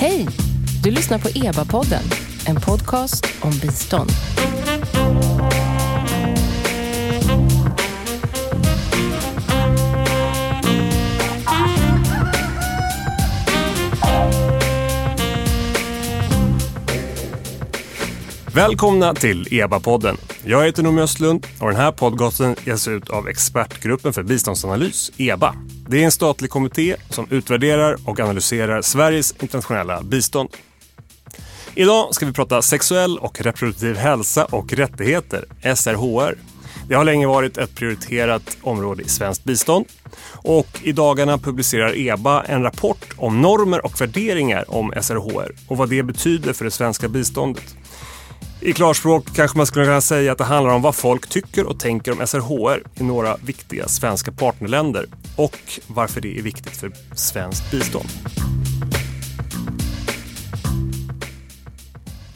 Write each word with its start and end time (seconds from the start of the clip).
Hej! 0.00 0.26
Du 0.82 0.90
lyssnar 0.90 1.18
på 1.18 1.28
EBA-podden, 1.28 2.02
en 2.46 2.60
podcast 2.60 3.26
om 3.40 3.50
bistånd. 3.50 4.10
Välkomna 18.54 19.14
till 19.14 19.48
EBA-podden. 19.50 20.16
Jag 20.44 20.64
heter 20.64 20.82
Noomi 20.82 21.02
Östlund 21.02 21.46
och 21.60 21.66
den 21.66 21.76
här 21.76 21.92
podcasten 21.92 22.56
ges 22.64 22.88
ut 22.88 23.10
av 23.10 23.28
Expertgruppen 23.28 24.12
för 24.12 24.22
biståndsanalys, 24.22 25.12
EBA. 25.16 25.54
Det 25.90 26.00
är 26.00 26.04
en 26.04 26.12
statlig 26.12 26.50
kommitté 26.50 26.96
som 27.08 27.26
utvärderar 27.30 27.96
och 28.04 28.20
analyserar 28.20 28.82
Sveriges 28.82 29.34
internationella 29.42 30.02
bistånd. 30.02 30.48
Idag 31.74 32.14
ska 32.14 32.26
vi 32.26 32.32
prata 32.32 32.62
sexuell 32.62 33.18
och 33.18 33.40
reproduktiv 33.40 33.96
hälsa 33.96 34.44
och 34.44 34.72
rättigheter, 34.72 35.44
SRHR. 35.74 36.34
Det 36.88 36.94
har 36.94 37.04
länge 37.04 37.26
varit 37.26 37.58
ett 37.58 37.74
prioriterat 37.74 38.56
område 38.62 39.02
i 39.02 39.08
svenskt 39.08 39.44
bistånd. 39.44 39.86
Och 40.32 40.80
I 40.82 40.92
dagarna 40.92 41.38
publicerar 41.38 41.98
EBA 41.98 42.42
en 42.42 42.62
rapport 42.62 43.14
om 43.16 43.40
normer 43.40 43.84
och 43.84 44.00
värderingar 44.00 44.64
om 44.68 44.92
SRHR 45.02 45.52
och 45.68 45.76
vad 45.76 45.88
det 45.88 46.02
betyder 46.02 46.52
för 46.52 46.64
det 46.64 46.70
svenska 46.70 47.08
biståndet. 47.08 47.76
I 48.62 48.72
klarspråk 48.72 49.34
kanske 49.34 49.56
man 49.56 49.66
skulle 49.66 49.84
kunna 49.84 50.00
säga 50.00 50.32
att 50.32 50.38
det 50.38 50.44
handlar 50.44 50.74
om 50.74 50.82
vad 50.82 50.94
folk 50.94 51.28
tycker 51.28 51.66
och 51.66 51.80
tänker 51.80 52.12
om 52.12 52.26
SRHR 52.26 52.82
i 52.94 53.02
några 53.02 53.36
viktiga 53.36 53.88
svenska 53.88 54.32
partnerländer 54.32 55.06
och 55.36 55.58
varför 55.86 56.20
det 56.20 56.38
är 56.38 56.42
viktigt 56.42 56.76
för 56.76 56.92
svenskt 57.14 57.70
bistånd. 57.70 58.08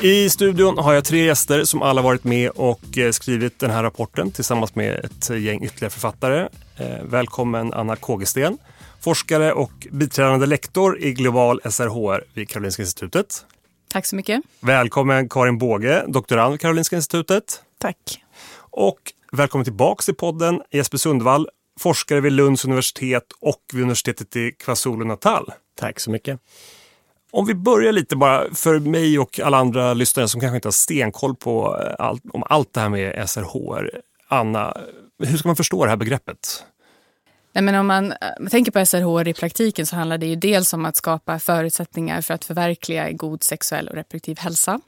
I 0.00 0.30
studion 0.30 0.78
har 0.78 0.92
jag 0.92 1.04
tre 1.04 1.24
gäster 1.24 1.64
som 1.64 1.82
alla 1.82 2.02
varit 2.02 2.24
med 2.24 2.50
och 2.50 2.98
eh, 2.98 3.10
skrivit 3.10 3.58
den 3.58 3.70
här 3.70 3.82
rapporten 3.82 4.30
tillsammans 4.30 4.74
med 4.74 5.04
ett 5.04 5.30
gäng 5.30 5.64
ytterligare 5.64 5.90
författare. 5.90 6.48
Eh, 6.76 7.04
välkommen 7.04 7.72
Anna 7.72 7.96
Kågesten, 7.96 8.58
forskare 9.00 9.52
och 9.52 9.86
biträdande 9.90 10.46
lektor 10.46 10.98
i 10.98 11.12
global 11.12 11.60
SRHR 11.70 12.24
vid 12.34 12.48
Karolinska 12.48 12.82
institutet. 12.82 13.44
Tack 13.94 14.06
så 14.06 14.16
mycket. 14.16 14.42
Välkommen 14.60 15.28
Karin 15.28 15.58
Båge, 15.58 16.04
doktorand 16.06 16.52
vid 16.52 16.60
Karolinska 16.60 16.96
institutet. 16.96 17.62
Tack. 17.78 18.24
Och 18.56 18.98
välkommen 19.32 19.64
tillbaks 19.64 20.04
till 20.04 20.14
podden 20.14 20.62
Jesper 20.70 20.98
Sundvall, 20.98 21.48
forskare 21.80 22.20
vid 22.20 22.32
Lunds 22.32 22.64
universitet 22.64 23.24
och 23.40 23.60
vid 23.72 23.82
universitetet 23.82 24.36
i 24.36 24.50
KwaZulu-Natal. 24.50 25.52
Tack 25.78 26.00
så 26.00 26.10
mycket. 26.10 26.40
Om 27.30 27.46
vi 27.46 27.54
börjar 27.54 27.92
lite 27.92 28.16
bara 28.16 28.54
för 28.54 28.78
mig 28.78 29.18
och 29.18 29.40
alla 29.40 29.56
andra 29.56 29.94
lyssnare 29.94 30.28
som 30.28 30.40
kanske 30.40 30.56
inte 30.56 30.68
har 30.68 30.72
stenkoll 30.72 31.36
på 31.36 31.66
allt, 31.98 32.22
om 32.32 32.42
allt 32.46 32.72
det 32.72 32.80
här 32.80 32.88
med 32.88 33.30
SRHR. 33.30 33.90
Anna, 34.28 34.76
hur 35.18 35.36
ska 35.36 35.48
man 35.48 35.56
förstå 35.56 35.84
det 35.84 35.90
här 35.90 35.96
begreppet? 35.96 36.64
Nej, 37.54 37.64
men 37.64 37.74
om 37.74 37.86
man 37.86 38.12
eh, 38.12 38.48
tänker 38.50 38.72
på 38.72 38.86
SRHR 38.86 39.28
i 39.28 39.34
praktiken 39.34 39.86
så 39.86 39.96
handlar 39.96 40.18
det 40.18 40.26
ju 40.26 40.36
dels 40.36 40.72
om 40.72 40.84
att 40.84 40.96
skapa 40.96 41.38
förutsättningar 41.38 42.20
för 42.20 42.34
att 42.34 42.44
förverkliga 42.44 43.10
god 43.12 43.42
sexuell 43.42 43.88
och 43.88 43.94
reproduktiv 43.94 44.38
hälsa. 44.38 44.80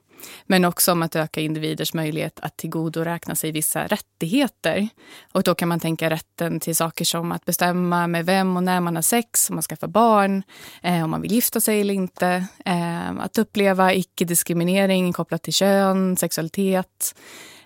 Men 0.47 0.64
också 0.64 0.92
om 0.92 1.03
att 1.03 1.17
öka 1.17 1.41
individers 1.41 1.95
möjlighet 1.95 2.41
att 2.41 2.56
tillgodoräkna 2.56 3.34
sig 3.34 3.53
vissa 3.53 3.86
rättigheter. 3.86 4.89
Och 5.33 5.42
då 5.42 5.55
kan 5.55 5.69
man 5.69 5.81
tänka 5.81 6.11
rätten 6.11 6.61
till 6.61 6.77
saker 6.77 7.05
som 7.05 7.33
att 7.33 7.45
bestämma 7.45 8.06
med 8.06 8.27
vem 8.27 8.56
och 8.56 8.62
när 8.62 8.80
man 8.80 8.95
har 8.95 9.03
sex, 9.03 9.51
om 9.51 9.56
man 9.56 9.62
skaffar 9.62 9.89
barn, 9.89 10.42
eh, 10.83 11.05
om 11.05 11.11
man 11.11 11.20
vill 11.23 11.33
gifta 11.33 11.61
sig 11.61 11.80
eller 11.80 11.95
inte. 11.95 12.47
Eh, 12.64 13.11
att 13.11 13.39
uppleva 13.39 13.95
icke-diskriminering 13.95 15.12
kopplat 15.12 15.42
till 15.42 15.55
kön, 15.55 16.17
sexualitet. 16.17 17.14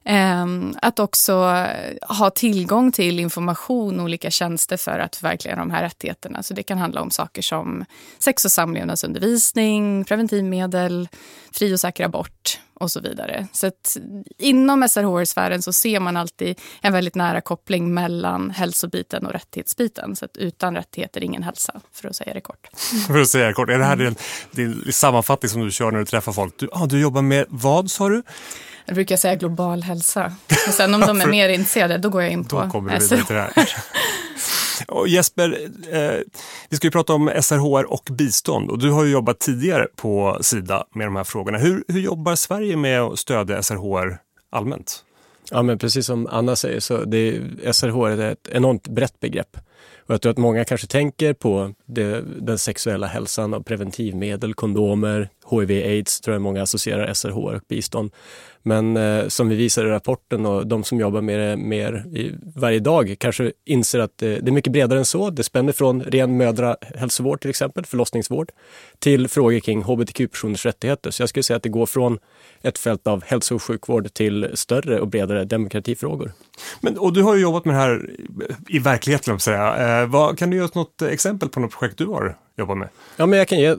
Ehm, 0.05 0.75
att 0.83 0.99
också 0.99 1.35
ha 2.03 2.31
tillgång 2.35 2.93
till 2.93 3.21
information 3.21 3.99
och 4.01 4.05
olika 4.05 4.31
tjänster 4.31 4.77
för 4.77 4.99
att 4.99 5.17
förverkliga 5.17 5.57
de 5.57 5.71
här 5.71 5.83
rättigheterna. 5.83 6.43
Så 6.43 6.55
det 6.55 6.63
kan 6.63 6.79
handla 6.79 7.01
om 7.01 7.11
saker 7.11 7.43
som 7.43 7.85
sex 8.19 8.45
och 8.45 8.53
samlevnadsundervisning, 8.53 10.05
preventivmedel, 10.05 11.09
fri 11.53 11.75
och 11.75 11.81
säker 11.81 12.05
abort 12.05 12.61
och 12.75 12.91
så 12.91 13.01
vidare. 13.01 13.47
Så 13.53 13.71
inom 14.39 14.89
SRHR-sfären 14.89 15.63
så 15.63 15.73
ser 15.73 16.01
man 16.01 16.17
alltid 16.17 16.61
en 16.81 16.93
väldigt 16.93 17.15
nära 17.15 17.41
koppling 17.41 17.95
mellan 17.95 18.51
hälsobiten 18.51 19.27
och 19.27 19.33
rättighetsbiten. 19.33 20.17
Så 20.17 20.25
att 20.25 20.37
utan 20.37 20.77
rättigheter, 20.77 21.25
ingen 21.25 21.43
hälsa, 21.43 21.81
för 21.93 22.09
att 22.09 22.17
säga 22.17 22.35
det 22.35 22.41
kort. 22.41 22.69
för 23.07 23.21
att 23.21 23.29
säga 23.29 23.47
det 23.47 23.53
kort. 23.53 23.71
Är 23.71 23.79
det 23.79 23.85
här 23.85 23.97
din, 23.97 24.17
din 24.51 24.93
sammanfattning 24.93 25.51
som 25.51 25.65
du 25.65 25.71
kör 25.71 25.91
när 25.91 25.99
du 25.99 26.05
träffar 26.05 26.33
folk? 26.33 26.55
Du, 26.59 26.69
ah, 26.73 26.87
du 26.87 27.01
jobbar 27.01 27.23
med 27.23 27.47
vad 27.49 27.91
sa 27.91 28.09
du? 28.09 28.23
Jag 28.91 28.95
brukar 28.95 29.17
säga 29.17 29.35
global 29.35 29.83
hälsa. 29.83 30.33
Och 30.69 30.75
sen 30.75 30.95
om 30.95 31.01
de 31.01 31.21
är 31.21 31.27
mer 31.27 31.49
intresserade, 31.49 31.99
då 31.99 32.09
går 32.09 32.23
jag 32.23 32.33
in 32.33 32.45
på 32.45 32.63
Då 32.63 32.71
kommer 32.71 32.99
du 32.99 32.99
vidare 32.99 33.25
till 33.25 33.35
det 33.35 33.41
här. 33.41 33.69
Och 34.89 35.09
Jesper, 35.09 35.59
eh, 35.91 36.19
vi 36.69 36.77
ska 36.77 36.87
ju 36.87 36.91
prata 36.91 37.13
om 37.13 37.31
SRHR 37.43 37.93
och 37.93 38.09
bistånd 38.11 38.71
och 38.71 38.79
du 38.79 38.91
har 38.91 39.05
ju 39.05 39.11
jobbat 39.11 39.39
tidigare 39.39 39.87
på 39.97 40.39
Sida 40.41 40.85
med 40.95 41.07
de 41.07 41.17
här 41.17 41.25
frågorna. 41.25 41.59
Hur, 41.59 41.85
hur 41.89 42.01
jobbar 42.01 42.35
Sverige 42.35 42.77
med 42.77 43.01
att 43.01 43.19
stödja 43.19 43.63
SRHR 43.63 44.19
allmänt? 44.51 45.05
Ja, 45.51 45.63
men 45.63 45.79
precis 45.79 46.07
som 46.07 46.27
Anna 46.27 46.57
säger 46.57 46.81
så 46.81 47.05
det, 47.05 47.41
SRHR 47.73 48.09
är 48.09 48.33
ett 48.33 48.49
enormt 48.53 48.89
brett 48.89 49.21
begrepp. 49.21 49.57
Och 49.99 50.15
jag 50.15 50.23
tror 50.23 50.31
att 50.31 50.39
många 50.39 50.65
kanske 50.65 50.87
tänker 50.87 51.33
på 51.33 51.75
det, 51.87 52.25
den 52.41 52.59
sexuella 52.59 53.07
hälsan 53.07 53.55
och 53.55 53.67
preventivmedel, 53.67 54.55
kondomer, 54.55 55.29
HIV-aids 55.51 56.21
tror 56.21 56.35
jag 56.35 56.43
många 56.43 56.63
associerar 56.63 57.15
SRHR 57.15 57.55
och 57.55 57.63
bistånd. 57.69 58.11
Men 58.63 58.97
eh, 58.97 59.29
som 59.29 59.49
vi 59.49 59.57
visar 59.57 59.87
i 59.87 59.89
rapporten 59.89 60.47
och 60.47 60.67
de 60.67 60.85
som 60.85 61.01
jobbar 61.01 61.21
med 61.21 61.41
det 61.41 61.57
mer 61.57 62.05
i, 62.13 62.33
varje 62.55 62.79
dag 62.79 63.17
kanske 63.19 63.53
inser 63.65 63.99
att 63.99 64.23
eh, 64.23 64.29
det 64.29 64.49
är 64.49 64.53
mycket 64.53 64.73
bredare 64.73 64.99
än 64.99 65.05
så. 65.05 65.31
Det 65.31 65.43
spänner 65.43 65.73
från 65.73 66.03
ren 66.03 66.37
mödrahälsovård 66.37 67.41
till 67.41 67.51
exempel, 67.51 67.87
förlossningsvård, 67.87 68.53
till 68.99 69.29
frågor 69.29 69.61
kring 69.61 69.83
hbtq-personers 69.83 70.67
rättigheter. 70.67 71.11
Så 71.11 71.23
jag 71.23 71.29
skulle 71.29 71.43
säga 71.43 71.57
att 71.57 71.63
det 71.63 71.69
går 71.69 71.87
från 71.87 72.19
ett 72.63 72.79
fält 72.79 73.07
av 73.07 73.25
hälso 73.25 73.55
och 73.55 73.63
sjukvård 73.63 74.15
till 74.15 74.51
större 74.55 75.01
och 75.01 75.09
bredare 75.09 75.45
demokratifrågor. 75.45 76.33
Men, 76.81 76.99
och 76.99 77.13
du 77.13 77.23
har 77.23 77.35
ju 77.35 77.43
jobbat 77.43 77.65
med 77.65 77.75
det 77.75 77.79
här 77.79 78.11
i 78.69 78.79
verkligheten, 78.79 79.41
säga. 79.41 79.70
Eh, 79.77 80.07
vad, 80.07 80.39
kan 80.39 80.51
du 80.51 80.57
ge 80.57 80.63
oss 80.63 80.75
något 80.75 81.03
exempel 81.03 81.49
på 81.49 81.61
något 81.61 81.71
projekt 81.71 81.99
du 81.99 82.07
har 82.07 82.37
jobbat 82.57 82.79
med? 82.79 82.89
Ja, 83.17 83.27
men 83.27 83.39
jag 83.39 83.49
kan 83.49 83.59
ge 83.59 83.67
eh, 83.67 83.77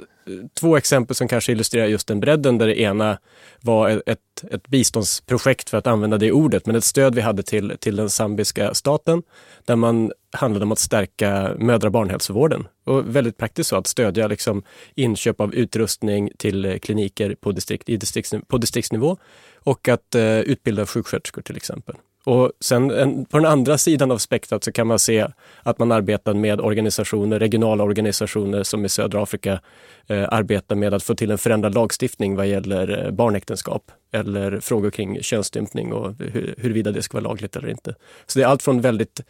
två 0.60 0.78
exempel 0.78 1.16
som 1.16 1.28
kanske 1.28 1.52
illustrerar 1.52 1.86
just 1.86 2.08
den 2.08 2.20
bredden 2.20 2.58
där 2.58 2.68
det 2.68 2.80
ena 2.80 3.18
var 3.62 4.02
ett, 4.06 4.20
ett 4.52 4.68
biståndsprojekt 4.68 5.70
för 5.70 5.78
att 5.78 5.88
använda 5.88 6.18
det 6.18 6.32
ordet, 6.32 6.66
men 6.66 6.76
ett 6.76 6.84
stöd 6.84 7.16
vi 7.16 7.22
hade 7.22 7.44
till, 7.44 7.78
till 7.80 7.96
den 7.96 8.10
zambiska 8.10 8.74
staten 8.74 9.24
där 9.66 9.76
man 9.76 10.12
handlade 10.32 10.66
om 10.66 10.72
att 10.72 10.80
stärka 10.80 11.56
mödra 11.60 11.88
och 11.88 11.92
barnhälsovården. 11.92 12.68
Och 12.84 13.16
väldigt 13.16 13.38
praktiskt 13.38 13.70
så 13.70 13.76
att 13.76 13.88
stödja 13.88 14.28
liksom 14.28 14.64
inköp 14.96 15.42
av 15.42 15.56
utrustning 15.56 16.32
till 16.38 16.66
eh, 16.66 16.78
kliniker 16.78 17.36
på, 17.36 17.52
distrikt, 17.52 17.90
i 17.90 17.98
distrikts, 17.98 18.34
på 18.48 18.58
distriktsnivå 18.58 19.18
och 19.64 19.88
att 19.88 20.16
eh, 20.16 20.40
utbilda 20.40 20.86
sjuksköterskor 20.86 21.42
till 21.42 21.58
exempel. 21.58 21.96
Och 22.24 22.52
sen 22.60 22.92
en, 22.92 23.26
på 23.26 23.38
den 23.38 23.46
andra 23.46 23.78
sidan 23.78 24.12
av 24.12 24.18
spektrat 24.18 24.64
så 24.64 24.72
kan 24.72 24.88
man 24.88 25.00
se 25.00 25.28
att 25.64 25.80
man 25.80 25.92
arbetar 25.92 26.34
med 26.34 26.62
organisationer, 26.62 27.40
regionala 27.40 27.84
organisationer 27.84 28.64
som 28.64 28.86
i 28.86 28.90
södra 28.90 29.24
Afrika 29.24 29.60
eh, 30.08 30.26
arbetar 30.30 30.76
med 30.76 30.94
att 30.94 31.04
få 31.04 31.16
till 31.16 31.32
en 31.32 31.38
förändrad 31.38 31.76
lagstiftning 31.76 32.36
vad 32.36 32.48
gäller 32.48 33.06
eh, 33.06 33.12
barnäktenskap 33.12 33.92
eller 34.12 34.60
frågor 34.60 34.92
kring 34.92 35.24
könsstympning 35.24 35.94
och 35.94 36.16
hur, 36.20 36.56
huruvida 36.58 36.92
det 36.92 37.02
ska 37.02 37.18
vara 37.18 37.30
lagligt 37.30 37.56
eller 37.56 37.70
inte. 37.70 37.96
Så 38.26 38.40
det 38.40 38.46
är 38.46 38.48
allt 38.48 38.64
från 38.64 38.82
väldigt 38.82 39.22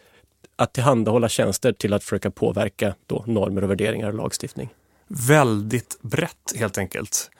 att 0.56 0.72
tillhandahålla 0.72 1.28
tjänster 1.28 1.72
till 1.72 1.92
att 1.92 2.04
försöka 2.04 2.30
påverka 2.30 2.94
då 3.06 3.24
normer 3.26 3.64
och 3.64 3.70
värderingar 3.70 4.08
och 4.08 4.14
lagstiftning 4.14 4.70
väldigt 5.12 5.98
brett 6.02 6.52
helt 6.56 6.78
enkelt. 6.78 7.30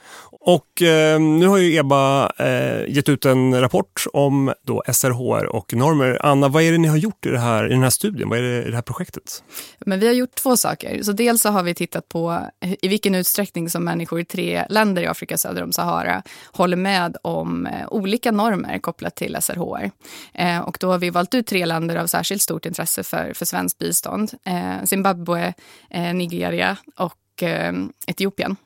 Och 0.45 0.83
eh, 0.83 1.21
nu 1.21 1.47
har 1.47 1.59
ju 1.59 1.77
EBA 1.77 2.33
eh, 2.39 2.89
gett 2.89 3.09
ut 3.09 3.25
en 3.25 3.61
rapport 3.61 4.05
om 4.13 4.53
då 4.63 4.83
SRHR 4.93 5.47
och 5.47 5.75
normer. 5.75 6.19
Anna, 6.21 6.49
vad 6.49 6.63
är 6.63 6.73
det 6.73 6.79
ni 6.79 6.89
har 6.89 6.97
gjort 6.97 7.27
i, 7.27 7.29
det 7.29 7.39
här, 7.39 7.67
i 7.67 7.69
den 7.69 7.83
här 7.83 7.91
studien? 7.91 8.29
Vad 8.29 8.39
är 8.39 8.43
det 8.43 8.63
i 8.63 8.71
det 8.71 8.75
här 8.75 8.83
projektet? 8.83 9.45
Men 9.87 10.01
vi 10.01 10.07
har 10.07 10.15
gjort 10.15 10.35
två 10.35 10.57
saker. 10.57 11.03
Så 11.03 11.13
dels 11.13 11.43
så 11.43 11.49
har 11.49 11.63
vi 11.63 11.75
tittat 11.75 12.09
på 12.09 12.47
i 12.61 12.89
vilken 12.89 13.15
utsträckning 13.15 13.71
som 13.71 13.85
människor 13.85 14.21
i 14.21 14.25
tre 14.25 14.67
länder 14.69 15.03
i 15.03 15.07
Afrika 15.07 15.39
söder 15.39 15.63
om 15.63 15.73
Sahara 15.73 16.23
håller 16.53 16.77
med 16.77 17.17
om 17.23 17.67
eh, 17.67 17.89
olika 17.89 18.33
normer 18.33 18.79
kopplat 18.79 19.15
till 19.15 19.37
SRHR. 19.41 19.91
Eh, 20.35 20.61
och 20.61 20.77
då 20.81 20.91
har 20.91 20.99
vi 20.99 21.11
valt 21.11 21.35
ut 21.35 21.47
tre 21.47 21.67
länder 21.67 21.97
av 21.97 22.07
särskilt 22.07 22.43
stort 22.43 22.67
intresse 22.67 23.03
för, 23.03 23.33
för 23.35 23.47
svenskt 23.47 23.79
bistånd. 23.79 24.33
Eh, 24.45 24.85
Zimbabwe, 24.85 25.55
eh, 25.91 26.15
Nigeria 26.15 26.77
och 26.97 27.22
och 27.33 27.43
eh, 27.43 27.73
Etiopien. 28.07 28.57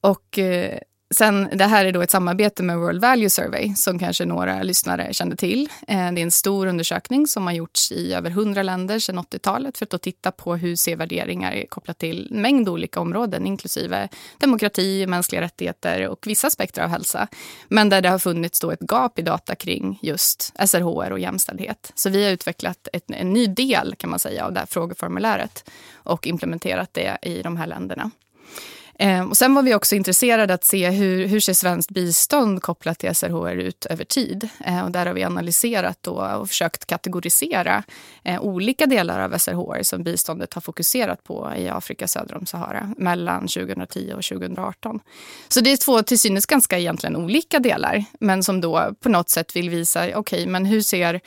Och 0.00 0.38
eh, 0.38 0.78
Sen, 1.14 1.48
det 1.52 1.64
här 1.64 1.84
är 1.84 1.92
då 1.92 2.02
ett 2.02 2.10
samarbete 2.10 2.62
med 2.62 2.78
World 2.78 3.00
Value 3.00 3.30
Survey 3.30 3.74
som 3.74 3.98
kanske 3.98 4.24
några 4.24 4.62
lyssnare 4.62 5.12
kände 5.12 5.36
till. 5.36 5.68
Eh, 5.88 6.12
det 6.12 6.20
är 6.20 6.22
en 6.22 6.30
stor 6.30 6.66
undersökning 6.66 7.26
som 7.26 7.46
har 7.46 7.52
gjorts 7.52 7.92
i 7.92 8.12
över 8.12 8.30
100 8.30 8.62
länder 8.62 8.98
sedan 8.98 9.18
80-talet 9.18 9.78
för 9.78 9.88
att 9.90 10.02
titta 10.02 10.30
på 10.30 10.56
hur 10.56 10.76
ser 10.76 10.96
värderingar 10.96 11.52
är 11.52 11.66
kopplat 11.66 11.98
till 11.98 12.28
en 12.32 12.42
mängd 12.42 12.68
olika 12.68 13.00
områden 13.00 13.46
inklusive 13.46 14.08
demokrati, 14.38 15.06
mänskliga 15.06 15.40
rättigheter 15.40 16.08
och 16.08 16.26
vissa 16.26 16.46
aspekter 16.46 16.82
av 16.82 16.88
hälsa. 16.88 17.28
Men 17.68 17.88
där 17.88 18.00
det 18.00 18.08
har 18.08 18.18
funnits 18.18 18.60
då 18.60 18.70
ett 18.70 18.90
gap 18.92 19.18
i 19.18 19.22
data 19.22 19.54
kring 19.54 19.98
just 20.02 20.52
SRHR 20.66 21.10
och 21.10 21.18
jämställdhet. 21.18 21.92
Så 21.94 22.10
vi 22.10 22.24
har 22.24 22.32
utvecklat 22.32 22.88
ett, 22.92 23.04
en 23.10 23.32
ny 23.32 23.46
del 23.46 23.94
kan 23.98 24.10
man 24.10 24.18
säga 24.18 24.44
av 24.44 24.52
det 24.52 24.58
här 24.58 24.66
frågeformuläret 24.66 25.70
och 25.94 26.26
implementerat 26.26 26.94
det 26.94 27.18
i 27.22 27.42
de 27.42 27.56
här 27.56 27.66
länderna. 27.66 28.10
Eh, 28.98 29.28
och 29.28 29.36
sen 29.36 29.54
var 29.54 29.62
vi 29.62 29.74
också 29.74 29.94
intresserade 29.94 30.54
att 30.54 30.64
se 30.64 30.90
hur, 30.90 31.26
hur 31.26 31.40
ser 31.40 31.52
svenskt 31.52 31.90
bistånd 31.90 32.62
kopplat 32.62 32.98
till 32.98 33.14
SRHR 33.14 33.56
ut 33.56 33.86
över 33.86 34.04
tid. 34.04 34.48
Eh, 34.64 34.84
och 34.84 34.90
där 34.90 35.06
har 35.06 35.12
vi 35.12 35.24
analyserat 35.24 35.98
då 36.00 36.12
och 36.12 36.48
försökt 36.48 36.86
kategorisera 36.86 37.82
eh, 38.24 38.40
olika 38.40 38.86
delar 38.86 39.20
av 39.20 39.38
SRHR 39.38 39.82
som 39.82 40.02
biståndet 40.02 40.54
har 40.54 40.60
fokuserat 40.60 41.24
på 41.24 41.52
i 41.56 41.68
Afrika 41.68 42.08
söder 42.08 42.36
om 42.36 42.46
Sahara 42.46 42.94
mellan 42.96 43.40
2010 43.40 44.12
och 44.16 44.24
2018. 44.24 45.00
Så 45.48 45.60
det 45.60 45.72
är 45.72 45.76
två 45.76 46.02
till 46.02 46.18
synes 46.18 46.46
ganska 46.46 46.78
egentligen 46.78 47.16
olika 47.16 47.58
delar 47.58 48.04
men 48.20 48.42
som 48.42 48.60
då 48.60 48.94
på 49.00 49.08
något 49.08 49.28
sätt 49.28 49.56
vill 49.56 49.70
visa, 49.70 50.00
okej, 50.00 50.18
okay, 50.18 50.46
men 50.46 50.66
hur 50.66 50.80
ser 50.80 51.20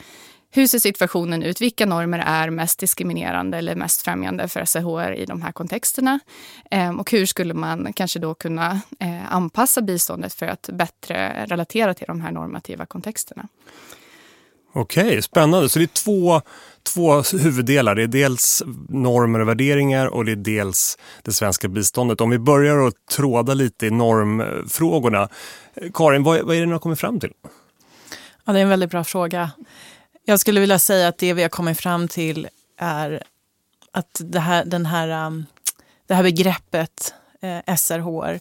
hur 0.50 0.66
ser 0.66 0.78
situationen 0.78 1.42
ut? 1.42 1.60
Vilka 1.60 1.86
normer 1.86 2.18
är 2.26 2.50
mest 2.50 2.78
diskriminerande 2.78 3.58
eller 3.58 3.74
mest 3.74 4.02
främjande 4.02 4.48
för 4.48 4.64
SRHR 4.64 5.12
i 5.12 5.26
de 5.26 5.42
här 5.42 5.52
kontexterna? 5.52 6.20
Ehm, 6.70 7.00
och 7.00 7.10
hur 7.10 7.26
skulle 7.26 7.54
man 7.54 7.92
kanske 7.92 8.18
då 8.18 8.34
kunna 8.34 8.80
eh, 8.98 9.34
anpassa 9.34 9.82
biståndet 9.82 10.34
för 10.34 10.46
att 10.46 10.68
bättre 10.72 11.46
relatera 11.46 11.94
till 11.94 12.06
de 12.06 12.20
här 12.20 12.32
normativa 12.32 12.86
kontexterna? 12.86 13.48
Okej, 14.72 15.22
spännande. 15.22 15.68
Så 15.68 15.78
det 15.78 15.84
är 15.84 15.86
två, 16.04 16.40
två 16.82 17.22
huvuddelar. 17.38 17.94
Det 17.94 18.02
är 18.02 18.06
dels 18.06 18.62
normer 18.88 19.40
och 19.40 19.48
värderingar 19.48 20.06
och 20.06 20.24
det 20.24 20.32
är 20.32 20.36
dels 20.36 20.98
det 21.22 21.32
svenska 21.32 21.68
biståndet. 21.68 22.20
Om 22.20 22.30
vi 22.30 22.38
börjar 22.38 22.86
att 22.86 23.06
tråda 23.10 23.54
lite 23.54 23.86
i 23.86 23.90
normfrågorna. 23.90 25.28
Karin, 25.94 26.22
vad, 26.22 26.40
vad 26.40 26.56
är 26.56 26.60
det 26.60 26.66
ni 26.66 26.72
har 26.72 26.78
kommit 26.78 27.00
fram 27.00 27.20
till? 27.20 27.32
Ja, 28.44 28.52
det 28.52 28.58
är 28.58 28.62
en 28.62 28.68
väldigt 28.68 28.90
bra 28.90 29.04
fråga. 29.04 29.50
Jag 30.30 30.40
skulle 30.40 30.60
vilja 30.60 30.78
säga 30.78 31.08
att 31.08 31.18
det 31.18 31.32
vi 31.32 31.42
har 31.42 31.48
kommit 31.48 31.80
fram 31.80 32.08
till 32.08 32.48
är 32.76 33.22
att 33.92 34.20
det 34.24 34.40
här, 34.40 34.64
den 34.64 34.86
här, 34.86 35.26
um, 35.26 35.46
det 36.06 36.14
här 36.14 36.22
begreppet 36.22 37.14
eh, 37.40 37.76
SRHR, 37.76 38.40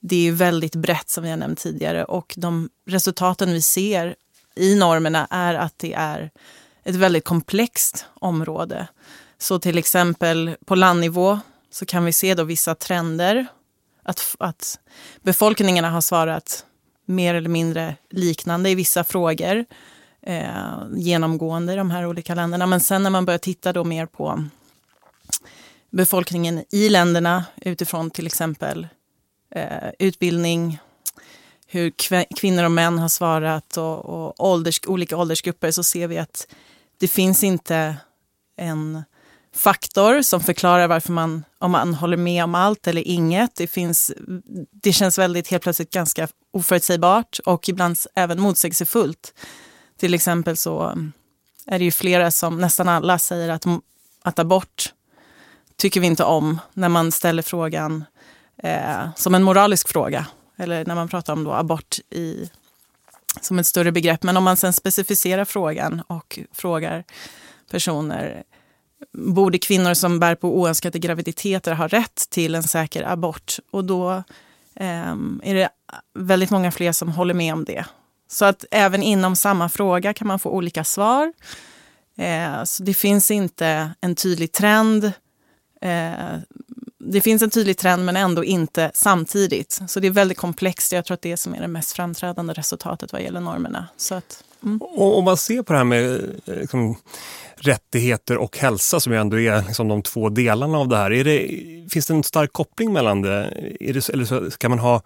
det 0.00 0.28
är 0.28 0.32
väldigt 0.32 0.74
brett 0.74 1.10
som 1.10 1.24
vi 1.24 1.30
har 1.30 1.36
nämnt 1.36 1.58
tidigare 1.58 2.04
och 2.04 2.34
de 2.36 2.70
resultaten 2.86 3.52
vi 3.52 3.62
ser 3.62 4.14
i 4.56 4.74
normerna 4.74 5.26
är 5.30 5.54
att 5.54 5.78
det 5.78 5.94
är 5.94 6.30
ett 6.84 6.94
väldigt 6.94 7.24
komplext 7.24 8.06
område. 8.14 8.86
Så 9.38 9.58
till 9.58 9.78
exempel 9.78 10.56
på 10.64 10.74
landnivå 10.74 11.40
så 11.70 11.86
kan 11.86 12.04
vi 12.04 12.12
se 12.12 12.34
då 12.34 12.44
vissa 12.44 12.74
trender. 12.74 13.46
Att, 14.02 14.36
att 14.38 14.78
befolkningarna 15.22 15.90
har 15.90 16.00
svarat 16.00 16.66
mer 17.04 17.34
eller 17.34 17.50
mindre 17.50 17.96
liknande 18.10 18.70
i 18.70 18.74
vissa 18.74 19.04
frågor 19.04 19.64
eh, 20.22 20.86
genomgående 20.94 21.72
i 21.72 21.76
de 21.76 21.90
här 21.90 22.06
olika 22.06 22.34
länderna. 22.34 22.66
Men 22.66 22.80
sen 22.80 23.02
när 23.02 23.10
man 23.10 23.24
börjar 23.24 23.38
titta 23.38 23.72
då 23.72 23.84
mer 23.84 24.06
på 24.06 24.44
befolkningen 25.90 26.64
i 26.70 26.88
länderna 26.88 27.44
utifrån 27.56 28.10
till 28.10 28.26
exempel 28.26 28.86
eh, 29.54 29.88
utbildning, 29.98 30.78
hur 31.66 31.92
kvinnor 32.36 32.64
och 32.64 32.70
män 32.70 32.98
har 32.98 33.08
svarat 33.08 33.76
och, 33.76 34.04
och 34.04 34.50
ålders, 34.50 34.80
olika 34.86 35.16
åldersgrupper 35.16 35.70
så 35.70 35.82
ser 35.82 36.08
vi 36.08 36.18
att 36.18 36.46
det 36.98 37.08
finns 37.08 37.44
inte 37.44 37.96
en 38.56 39.02
faktor 39.54 40.22
som 40.22 40.40
förklarar 40.40 40.88
varför 40.88 41.12
man, 41.12 41.44
om 41.58 41.70
man 41.70 41.94
håller 41.94 42.16
med 42.16 42.44
om 42.44 42.54
allt 42.54 42.86
eller 42.86 43.08
inget. 43.08 43.54
Det, 43.54 43.66
finns, 43.66 44.12
det 44.70 44.92
känns 44.92 45.18
väldigt 45.18 45.48
helt 45.48 45.62
plötsligt 45.62 45.92
ganska 45.92 46.28
oförutsägbart 46.50 47.38
och 47.44 47.68
ibland 47.68 47.96
även 48.14 48.40
motsägelsefullt. 48.40 49.34
Till 50.02 50.14
exempel 50.14 50.56
så 50.56 50.98
är 51.66 51.78
det 51.78 51.84
ju 51.84 51.90
flera 51.90 52.30
som, 52.30 52.60
nästan 52.60 52.88
alla, 52.88 53.18
säger 53.18 53.48
att, 53.48 53.64
att 54.22 54.38
abort 54.38 54.92
tycker 55.76 56.00
vi 56.00 56.06
inte 56.06 56.24
om 56.24 56.60
när 56.72 56.88
man 56.88 57.12
ställer 57.12 57.42
frågan 57.42 58.04
eh, 58.62 59.14
som 59.16 59.34
en 59.34 59.42
moralisk 59.42 59.88
fråga. 59.88 60.26
Eller 60.56 60.84
när 60.84 60.94
man 60.94 61.08
pratar 61.08 61.32
om 61.32 61.44
då 61.44 61.52
abort 61.52 61.98
i, 62.10 62.50
som 63.40 63.58
ett 63.58 63.66
större 63.66 63.92
begrepp. 63.92 64.22
Men 64.22 64.36
om 64.36 64.44
man 64.44 64.56
sen 64.56 64.72
specificerar 64.72 65.44
frågan 65.44 66.02
och 66.06 66.38
frågar 66.52 67.04
personer 67.70 68.42
Borde 69.12 69.58
kvinnor 69.58 69.94
som 69.94 70.20
bär 70.20 70.34
på 70.34 70.58
oönskade 70.58 70.98
graviditeter 70.98 71.74
ha 71.74 71.88
rätt 71.88 72.30
till 72.30 72.54
en 72.54 72.62
säker 72.62 73.02
abort? 73.02 73.56
Och 73.70 73.84
då 73.84 74.12
eh, 74.74 75.12
är 75.42 75.54
det 75.54 75.68
väldigt 76.14 76.50
många 76.50 76.72
fler 76.72 76.92
som 76.92 77.08
håller 77.08 77.34
med 77.34 77.52
om 77.52 77.64
det. 77.64 77.84
Så 78.32 78.44
att 78.44 78.64
även 78.70 79.02
inom 79.02 79.36
samma 79.36 79.68
fråga 79.68 80.14
kan 80.14 80.28
man 80.28 80.38
få 80.38 80.50
olika 80.50 80.84
svar. 80.84 81.32
Eh, 82.16 82.64
så 82.64 82.82
det 82.82 82.94
finns 82.94 83.30
inte 83.30 83.90
en 84.00 84.14
tydlig 84.14 84.52
trend. 84.52 85.04
Eh, 85.80 86.12
det 86.98 87.20
finns 87.20 87.42
en 87.42 87.50
tydlig 87.50 87.78
trend 87.78 88.04
men 88.04 88.16
ändå 88.16 88.44
inte 88.44 88.90
samtidigt. 88.94 89.80
Så 89.86 90.00
det 90.00 90.06
är 90.06 90.10
väldigt 90.10 90.38
komplext. 90.38 90.92
Jag 90.92 91.04
tror 91.04 91.14
att 91.14 91.22
det 91.22 91.32
är 91.32 91.36
som 91.36 91.54
är 91.54 91.60
det 91.60 91.68
mest 91.68 91.92
framträdande 91.92 92.52
resultatet 92.52 93.12
vad 93.12 93.22
gäller 93.22 93.40
normerna. 93.40 93.88
Så 93.96 94.14
att, 94.14 94.44
mm. 94.62 94.82
Om 94.96 95.24
man 95.24 95.36
ser 95.36 95.62
på 95.62 95.72
det 95.72 95.78
här 95.78 95.84
med 95.84 96.12
eh, 96.46 96.54
liksom, 96.54 96.96
rättigheter 97.56 98.36
och 98.36 98.58
hälsa 98.58 99.00
som 99.00 99.12
ju 99.12 99.18
ändå 99.18 99.40
är 99.40 99.62
liksom, 99.62 99.88
de 99.88 100.02
två 100.02 100.28
delarna 100.28 100.78
av 100.78 100.88
det 100.88 100.96
här. 100.96 101.12
Är 101.12 101.24
det, 101.24 101.48
finns 101.90 102.06
det 102.06 102.14
en 102.14 102.24
stark 102.24 102.52
koppling 102.52 102.92
mellan 102.92 103.22
det? 103.22 103.30
det 103.80 104.08
eller 104.08 104.24
så, 104.24 104.50
ska 104.50 104.68
man 104.68 104.78
ha 104.78 105.02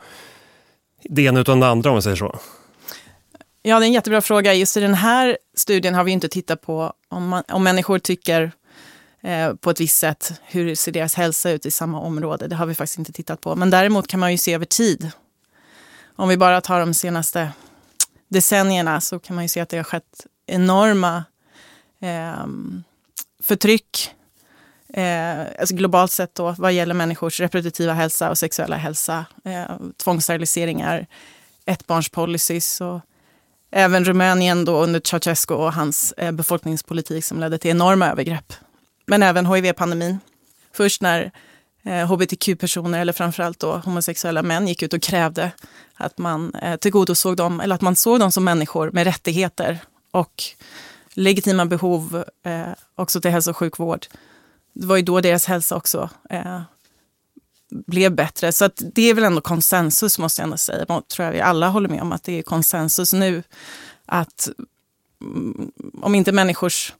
det 1.02 1.22
ena 1.22 1.40
utan 1.40 1.60
det 1.60 1.68
andra 1.68 1.90
om 1.90 1.94
man 1.94 2.02
säger 2.02 2.16
så? 2.16 2.38
Ja, 3.68 3.78
det 3.78 3.84
är 3.84 3.86
en 3.86 3.92
jättebra 3.92 4.20
fråga. 4.20 4.54
Just 4.54 4.76
i 4.76 4.80
den 4.80 4.94
här 4.94 5.38
studien 5.54 5.94
har 5.94 6.04
vi 6.04 6.12
inte 6.12 6.28
tittat 6.28 6.60
på 6.60 6.92
om, 7.08 7.28
man, 7.28 7.42
om 7.48 7.64
människor 7.64 7.98
tycker 7.98 8.52
eh, 9.20 9.54
på 9.54 9.70
ett 9.70 9.80
visst 9.80 9.98
sätt, 9.98 10.40
hur 10.44 10.74
ser 10.74 10.92
deras 10.92 11.14
hälsa 11.14 11.50
ut 11.50 11.66
i 11.66 11.70
samma 11.70 12.00
område? 12.00 12.48
Det 12.48 12.56
har 12.56 12.66
vi 12.66 12.74
faktiskt 12.74 12.98
inte 12.98 13.12
tittat 13.12 13.40
på. 13.40 13.56
Men 13.56 13.70
däremot 13.70 14.06
kan 14.06 14.20
man 14.20 14.32
ju 14.32 14.38
se 14.38 14.54
över 14.54 14.64
tid. 14.64 15.10
Om 16.16 16.28
vi 16.28 16.36
bara 16.36 16.60
tar 16.60 16.80
de 16.80 16.94
senaste 16.94 17.50
decennierna 18.28 19.00
så 19.00 19.18
kan 19.18 19.36
man 19.36 19.44
ju 19.44 19.48
se 19.48 19.60
att 19.60 19.68
det 19.68 19.76
har 19.76 19.84
skett 19.84 20.26
enorma 20.46 21.24
eh, 22.00 22.46
förtryck 23.42 24.10
eh, 24.88 25.40
alltså 25.60 25.74
globalt 25.74 26.12
sett 26.12 26.34
då, 26.34 26.54
vad 26.58 26.72
gäller 26.72 26.94
människors 26.94 27.40
reproduktiva 27.40 27.92
hälsa 27.92 28.30
och 28.30 28.38
sexuella 28.38 28.76
hälsa. 28.76 29.26
Eh, 29.44 29.76
tvångssteriliseringar, 29.96 31.06
ettbarnspolicys 31.64 32.80
och 32.80 33.00
även 33.70 34.04
Rumänien 34.04 34.64
då 34.64 34.82
under 34.82 35.00
Ceausescu 35.04 35.54
och 35.54 35.72
hans 35.72 36.12
eh, 36.12 36.32
befolkningspolitik 36.32 37.24
som 37.24 37.40
ledde 37.40 37.58
till 37.58 37.70
enorma 37.70 38.10
övergrepp. 38.10 38.52
Men 39.06 39.22
även 39.22 39.46
hiv-pandemin. 39.46 40.18
Först 40.72 41.02
när 41.02 41.30
eh, 41.84 42.12
hbtq-personer, 42.12 43.00
eller 43.00 43.12
framförallt 43.12 43.58
då 43.58 43.76
homosexuella 43.76 44.42
män, 44.42 44.68
gick 44.68 44.82
ut 44.82 44.92
och 44.92 45.02
krävde 45.02 45.50
att 45.94 46.18
man 46.18 46.54
eh, 46.54 46.76
tillgodosåg 46.76 47.36
dem, 47.36 47.60
eller 47.60 47.74
att 47.74 47.80
man 47.80 47.96
såg 47.96 48.20
dem 48.20 48.32
som 48.32 48.44
människor 48.44 48.90
med 48.90 49.04
rättigheter 49.04 49.78
och 50.10 50.42
legitima 51.14 51.66
behov 51.66 52.24
eh, 52.44 52.68
också 52.94 53.20
till 53.20 53.30
hälso 53.30 53.50
och 53.50 53.56
sjukvård. 53.56 54.06
Det 54.72 54.86
var 54.86 54.96
ju 54.96 55.02
då 55.02 55.20
deras 55.20 55.46
hälsa 55.46 55.76
också 55.76 56.10
eh, 56.30 56.60
blev 57.70 58.14
bättre. 58.14 58.52
Så 58.52 58.64
att 58.64 58.82
det 58.94 59.10
är 59.10 59.14
väl 59.14 59.24
ändå 59.24 59.40
konsensus 59.40 60.18
måste 60.18 60.40
jag 60.40 60.44
ändå 60.44 60.56
säga. 60.56 60.84
Jag 60.88 61.08
tror 61.08 61.26
jag 61.26 61.32
vi 61.32 61.40
alla 61.40 61.68
håller 61.68 61.88
med 61.88 62.02
om 62.02 62.12
att 62.12 62.24
det 62.24 62.38
är 62.38 62.42
konsensus 62.42 63.12
nu 63.12 63.42
att 64.06 64.48
mm, 65.20 65.72
om 66.02 66.14
inte 66.14 66.32
människors 66.32 66.92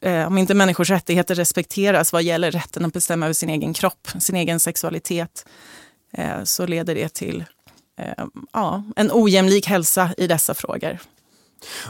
eh, 0.00 0.26
om 0.26 0.38
inte 0.38 0.54
människors 0.54 0.90
rättigheter 0.90 1.34
respekteras 1.34 2.12
vad 2.12 2.22
gäller 2.22 2.50
rätten 2.50 2.84
att 2.84 2.92
bestämma 2.92 3.26
över 3.26 3.34
sin 3.34 3.50
egen 3.50 3.74
kropp, 3.74 4.08
sin 4.18 4.36
egen 4.36 4.60
sexualitet, 4.60 5.46
eh, 6.12 6.44
så 6.44 6.66
leder 6.66 6.94
det 6.94 7.14
till 7.14 7.44
eh, 7.98 8.24
ja, 8.52 8.82
en 8.96 9.10
ojämlik 9.12 9.66
hälsa 9.66 10.10
i 10.16 10.26
dessa 10.26 10.54
frågor. 10.54 10.98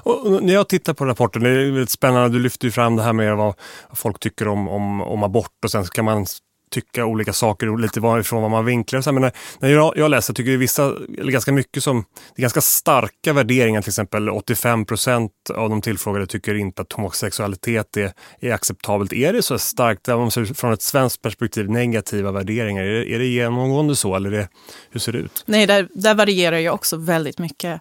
Och 0.02 0.42
när 0.42 0.54
jag 0.54 0.68
tittar 0.68 0.94
på 0.94 1.04
rapporten, 1.04 1.42
det 1.42 1.50
är 1.50 1.64
väldigt 1.64 1.90
spännande, 1.90 2.28
du 2.28 2.42
lyfter 2.42 2.66
ju 2.66 2.72
fram 2.72 2.96
det 2.96 3.02
här 3.02 3.12
med 3.12 3.36
vad 3.36 3.54
folk 3.92 4.18
tycker 4.20 4.48
om, 4.48 4.68
om, 4.68 5.00
om 5.00 5.22
abort 5.22 5.64
och 5.64 5.70
sen 5.70 5.84
kan 5.84 6.04
man 6.04 6.26
tycka 6.72 7.06
olika 7.06 7.32
saker 7.32 7.78
lite 7.78 8.00
varifrån 8.00 8.42
vad 8.42 8.50
man 8.50 8.64
vinklar. 8.64 9.00
Så 9.00 9.12
men 9.12 9.22
när, 9.22 9.32
när 9.58 9.68
jag, 9.68 9.92
jag 9.96 10.10
läser 10.10 10.34
tycker 10.34 10.50
jag 10.50 10.58
vissa, 10.58 10.96
eller 11.18 11.32
ganska 11.32 11.52
mycket 11.52 11.82
som, 11.82 12.04
det 12.34 12.40
är 12.40 12.42
ganska 12.42 12.60
starka 12.60 13.32
värderingar, 13.32 13.82
till 13.82 13.90
exempel 13.90 14.28
85 14.30 14.84
procent 14.84 15.32
av 15.54 15.70
de 15.70 15.80
tillfrågade 15.82 16.26
tycker 16.26 16.54
inte 16.54 16.82
att 16.82 16.92
homosexualitet 16.92 17.96
är, 17.96 18.12
är 18.40 18.52
acceptabelt. 18.52 19.12
Är 19.12 19.32
det 19.32 19.42
så 19.42 19.58
starkt, 19.58 20.08
om 20.08 20.20
man 20.20 20.30
ser 20.30 20.44
från 20.44 20.72
ett 20.72 20.82
svenskt 20.82 21.22
perspektiv, 21.22 21.70
negativa 21.70 22.32
värderingar? 22.32 22.82
Är 22.82 23.00
det, 23.00 23.14
är 23.14 23.18
det 23.18 23.26
genomgående 23.26 23.96
så 23.96 24.16
eller 24.16 24.30
det, 24.30 24.48
hur 24.90 25.00
ser 25.00 25.12
det 25.12 25.18
ut? 25.18 25.42
Nej, 25.46 25.66
där, 25.66 25.88
där 25.94 26.14
varierar 26.14 26.58
ju 26.58 26.70
också 26.70 26.96
väldigt 26.96 27.38
mycket. 27.38 27.80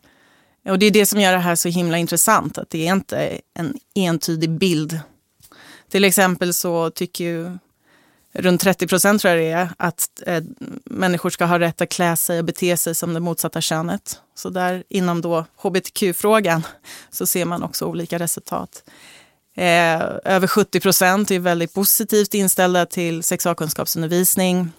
Och 0.70 0.80
det 0.80 0.86
är 0.86 0.92
det 0.92 1.06
som 1.06 1.22
gör 1.22 1.32
det 1.32 1.38
här 1.38 1.56
så 1.56 1.70
himla 1.70 1.98
intressant, 1.98 2.58
att 2.58 2.70
det 2.70 2.88
är 2.88 2.94
inte 2.94 3.40
en 3.54 3.74
entydig 3.96 4.50
bild. 4.50 5.00
Till 5.92 6.04
exempel 6.04 6.54
så 6.54 6.90
tycker 6.90 7.24
ju 7.24 7.58
runt 8.34 8.62
30 8.62 8.88
procent 8.88 9.22
tror 9.22 9.34
jag 9.34 9.44
det 9.44 9.52
är, 9.52 9.70
att 9.78 10.22
eh, 10.26 10.44
människor 10.86 11.30
ska 11.30 11.46
ha 11.46 11.60
rätt 11.60 11.82
att 11.82 11.90
klä 11.90 12.16
sig 12.16 12.40
och 12.40 12.46
bete 12.46 12.78
sig 12.78 12.96
som 12.96 13.14
det 13.14 13.20
motsatta 13.20 13.62
könet. 13.62 14.20
Så 14.36 14.50
där 14.50 14.84
inom 14.90 15.22
då 15.22 15.46
hbtq-frågan 15.58 16.64
så 17.12 17.26
ser 17.28 17.46
man 17.46 17.64
också 17.64 17.86
olika 17.86 18.20
resultat. 18.20 18.84
Eh, 19.56 20.02
över 20.26 20.48
70 20.48 20.80
procent 20.80 21.32
är 21.32 21.40
väldigt 21.40 21.74
positivt 21.74 22.34
inställda 22.34 22.86
till 22.86 23.24
sexualkunskapsundervisning. 23.24 24.72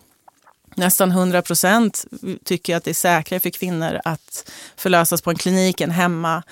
Nästan 0.77 1.11
100 1.11 1.43
procent 1.43 2.05
tycker 2.45 2.77
att 2.77 2.85
det 2.85 2.91
är 2.91 2.95
säkrare 2.95 3.41
för 3.41 3.51
kvinnor 3.51 4.01
att 4.05 4.51
förlösas 4.77 5.23
på 5.23 5.31
en 5.31 5.37
klinik 5.37 5.81
än 5.81 5.91
hemma. 5.91 6.43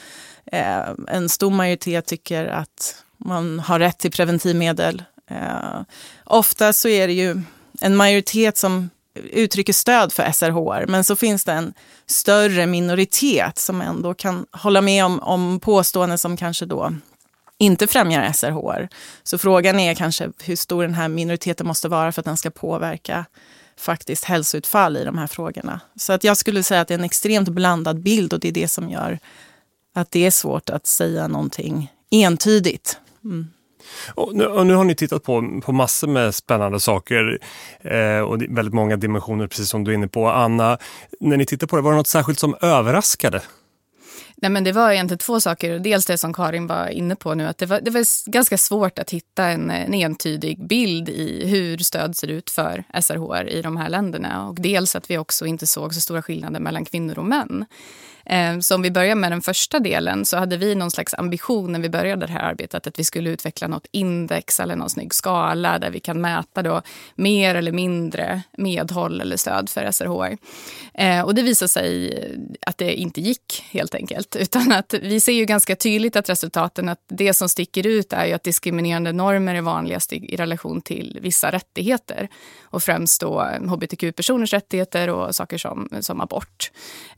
Eh, 0.52 0.88
en 1.08 1.28
stor 1.28 1.50
majoritet 1.50 2.06
tycker 2.06 2.46
att 2.46 3.04
man 3.24 3.60
har 3.60 3.78
rätt 3.78 3.98
till 3.98 4.10
preventivmedel. 4.10 5.02
Eh, 5.30 5.80
ofta 6.24 6.72
så 6.72 6.88
är 6.88 7.06
det 7.06 7.12
ju 7.12 7.42
en 7.80 7.96
majoritet 7.96 8.56
som 8.56 8.90
uttrycker 9.14 9.72
stöd 9.72 10.12
för 10.12 10.32
SRHR, 10.32 10.86
men 10.86 11.04
så 11.04 11.16
finns 11.16 11.44
det 11.44 11.52
en 11.52 11.74
större 12.06 12.66
minoritet 12.66 13.58
som 13.58 13.80
ändå 13.80 14.14
kan 14.14 14.46
hålla 14.52 14.80
med 14.80 15.04
om, 15.04 15.20
om 15.20 15.60
påståenden 15.60 16.18
som 16.18 16.36
kanske 16.36 16.66
då 16.66 16.92
inte 17.58 17.86
främjar 17.86 18.32
SRHR. 18.32 18.88
Så 19.22 19.38
frågan 19.38 19.80
är 19.80 19.94
kanske 19.94 20.30
hur 20.42 20.56
stor 20.56 20.82
den 20.82 20.94
här 20.94 21.08
minoriteten 21.08 21.66
måste 21.66 21.88
vara 21.88 22.12
för 22.12 22.20
att 22.20 22.26
den 22.26 22.36
ska 22.36 22.50
påverka 22.50 23.24
faktiskt 23.76 24.24
hälsoutfall 24.24 24.96
i 24.96 25.04
de 25.04 25.18
här 25.18 25.26
frågorna. 25.26 25.80
Så 25.96 26.12
att 26.12 26.24
jag 26.24 26.36
skulle 26.36 26.62
säga 26.62 26.80
att 26.80 26.88
det 26.88 26.94
är 26.94 26.98
en 26.98 27.04
extremt 27.04 27.48
blandad 27.48 28.02
bild 28.02 28.32
och 28.32 28.40
det 28.40 28.48
är 28.48 28.52
det 28.52 28.68
som 28.68 28.90
gör 28.90 29.18
att 29.94 30.10
det 30.10 30.26
är 30.26 30.30
svårt 30.30 30.70
att 30.70 30.86
säga 30.86 31.28
någonting 31.28 31.92
entydigt. 32.10 32.98
Mm. 33.24 33.50
Och 34.14 34.36
nu, 34.36 34.46
och 34.46 34.66
nu, 34.66 34.74
har 34.74 34.84
ni 34.84 34.94
tittat 34.94 35.22
på, 35.22 35.60
på 35.64 35.72
massor 35.72 36.08
med 36.08 36.34
spännande 36.34 36.80
saker 36.80 37.38
eh, 37.80 38.20
och 38.20 38.42
väldigt 38.48 38.74
många 38.74 38.96
dimensioner, 38.96 39.46
precis 39.46 39.68
som 39.68 39.84
du 39.84 39.90
är 39.90 39.94
inne 39.94 40.08
på. 40.08 40.28
Anna, 40.28 40.78
när 41.20 41.36
ni 41.36 41.46
tittar 41.46 41.66
på 41.66 41.76
det, 41.76 41.82
var 41.82 41.90
det 41.90 41.96
något 41.96 42.06
särskilt 42.06 42.38
som 42.38 42.56
överraskade? 42.60 43.42
Nej, 44.42 44.50
men 44.50 44.64
det 44.64 44.72
var 44.72 44.90
egentligen 44.90 45.18
två 45.18 45.40
saker. 45.40 45.78
Dels 45.78 46.06
det 46.06 46.18
som 46.18 46.32
Karin 46.32 46.66
var 46.66 46.88
inne 46.88 47.16
på 47.16 47.34
nu, 47.34 47.46
att 47.46 47.58
det 47.58 47.66
var, 47.66 47.80
det 47.80 47.90
var 47.90 48.30
ganska 48.30 48.58
svårt 48.58 48.98
att 48.98 49.10
hitta 49.10 49.44
en, 49.44 49.70
en 49.70 49.94
entydig 49.94 50.66
bild 50.66 51.08
i 51.08 51.46
hur 51.46 51.78
stöd 51.78 52.16
ser 52.16 52.28
ut 52.28 52.50
för 52.50 52.84
SRHR 53.00 53.48
i 53.48 53.62
de 53.62 53.76
här 53.76 53.88
länderna. 53.88 54.48
Och 54.48 54.54
dels 54.54 54.96
att 54.96 55.10
vi 55.10 55.18
också 55.18 55.46
inte 55.46 55.66
såg 55.66 55.94
så 55.94 56.00
stora 56.00 56.22
skillnader 56.22 56.60
mellan 56.60 56.84
kvinnor 56.84 57.18
och 57.18 57.24
män. 57.24 57.66
Eh, 58.26 58.58
så 58.58 58.74
om 58.74 58.82
vi 58.82 58.90
börjar 58.90 59.14
med 59.14 59.32
den 59.32 59.42
första 59.42 59.78
delen 59.78 60.24
så 60.24 60.36
hade 60.36 60.56
vi 60.56 60.74
någon 60.74 60.90
slags 60.90 61.14
ambition 61.14 61.72
när 61.72 61.80
vi 61.80 61.88
började 61.88 62.26
det 62.26 62.32
här 62.32 62.40
arbetet 62.40 62.86
att 62.86 62.98
vi 62.98 63.04
skulle 63.04 63.30
utveckla 63.30 63.68
något 63.68 63.86
index 63.90 64.60
eller 64.60 64.76
någon 64.76 64.90
snygg 64.90 65.14
skala 65.14 65.78
där 65.78 65.90
vi 65.90 66.00
kan 66.00 66.20
mäta 66.20 66.62
då 66.62 66.82
mer 67.14 67.54
eller 67.54 67.72
mindre 67.72 68.42
medhåll 68.58 69.20
eller 69.20 69.36
stöd 69.36 69.68
för 69.68 69.90
SRHR. 69.90 70.38
Eh, 70.94 71.20
och 71.22 71.34
det 71.34 71.42
visade 71.42 71.68
sig 71.68 72.14
att 72.66 72.78
det 72.78 72.94
inte 72.94 73.20
gick 73.20 73.64
helt 73.70 73.94
enkelt. 73.94 74.36
Utan 74.40 74.72
att 74.72 74.94
vi 74.94 75.20
ser 75.20 75.32
ju 75.32 75.44
ganska 75.44 75.76
tydligt 75.76 76.16
att 76.16 76.28
resultaten, 76.28 76.88
att 76.88 77.04
det 77.08 77.34
som 77.34 77.48
sticker 77.48 77.86
ut 77.86 78.12
är 78.12 78.26
ju 78.26 78.32
att 78.32 78.42
diskriminerande 78.42 79.12
normer 79.12 79.54
är 79.54 79.60
vanligast 79.60 80.12
i, 80.12 80.16
i 80.16 80.36
relation 80.36 80.80
till 80.80 81.18
vissa 81.22 81.50
rättigheter. 81.50 82.28
Och 82.62 82.82
främst 82.82 83.20
då 83.20 83.40
hbtq-personers 83.40 84.52
rättigheter 84.52 85.10
och 85.10 85.34
saker 85.34 85.58
som, 85.58 85.88
som 86.00 86.20
abort. 86.20 86.70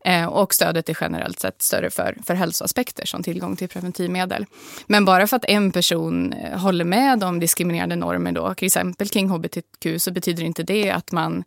Eh, 0.05 0.27
och 0.27 0.55
stödet 0.55 0.89
är 0.93 0.99
generellt 1.01 1.41
sett 1.41 1.63
större 1.63 1.91
för, 1.91 2.17
för 2.27 2.35
hälsoaspekter 2.35 3.07
som 3.07 3.23
tillgång 3.23 3.57
till 3.57 3.69
preventivmedel. 3.69 4.47
Men 4.87 5.05
bara 5.05 5.27
för 5.27 5.37
att 5.37 5.45
en 5.45 5.73
person 5.73 6.33
eh, 6.33 6.59
håller 6.59 6.85
med 6.85 7.25
om 7.25 7.41
diskriminerande 7.41 7.97
normer, 7.97 8.33
då, 8.33 8.55
till 8.55 8.67
exempel 8.67 9.09
kring 9.09 9.29
hbtq, 9.29 9.87
så 9.99 10.11
betyder 10.11 10.43
inte 10.43 10.63
det 10.63 10.91
att 10.91 11.13
man 11.13 11.45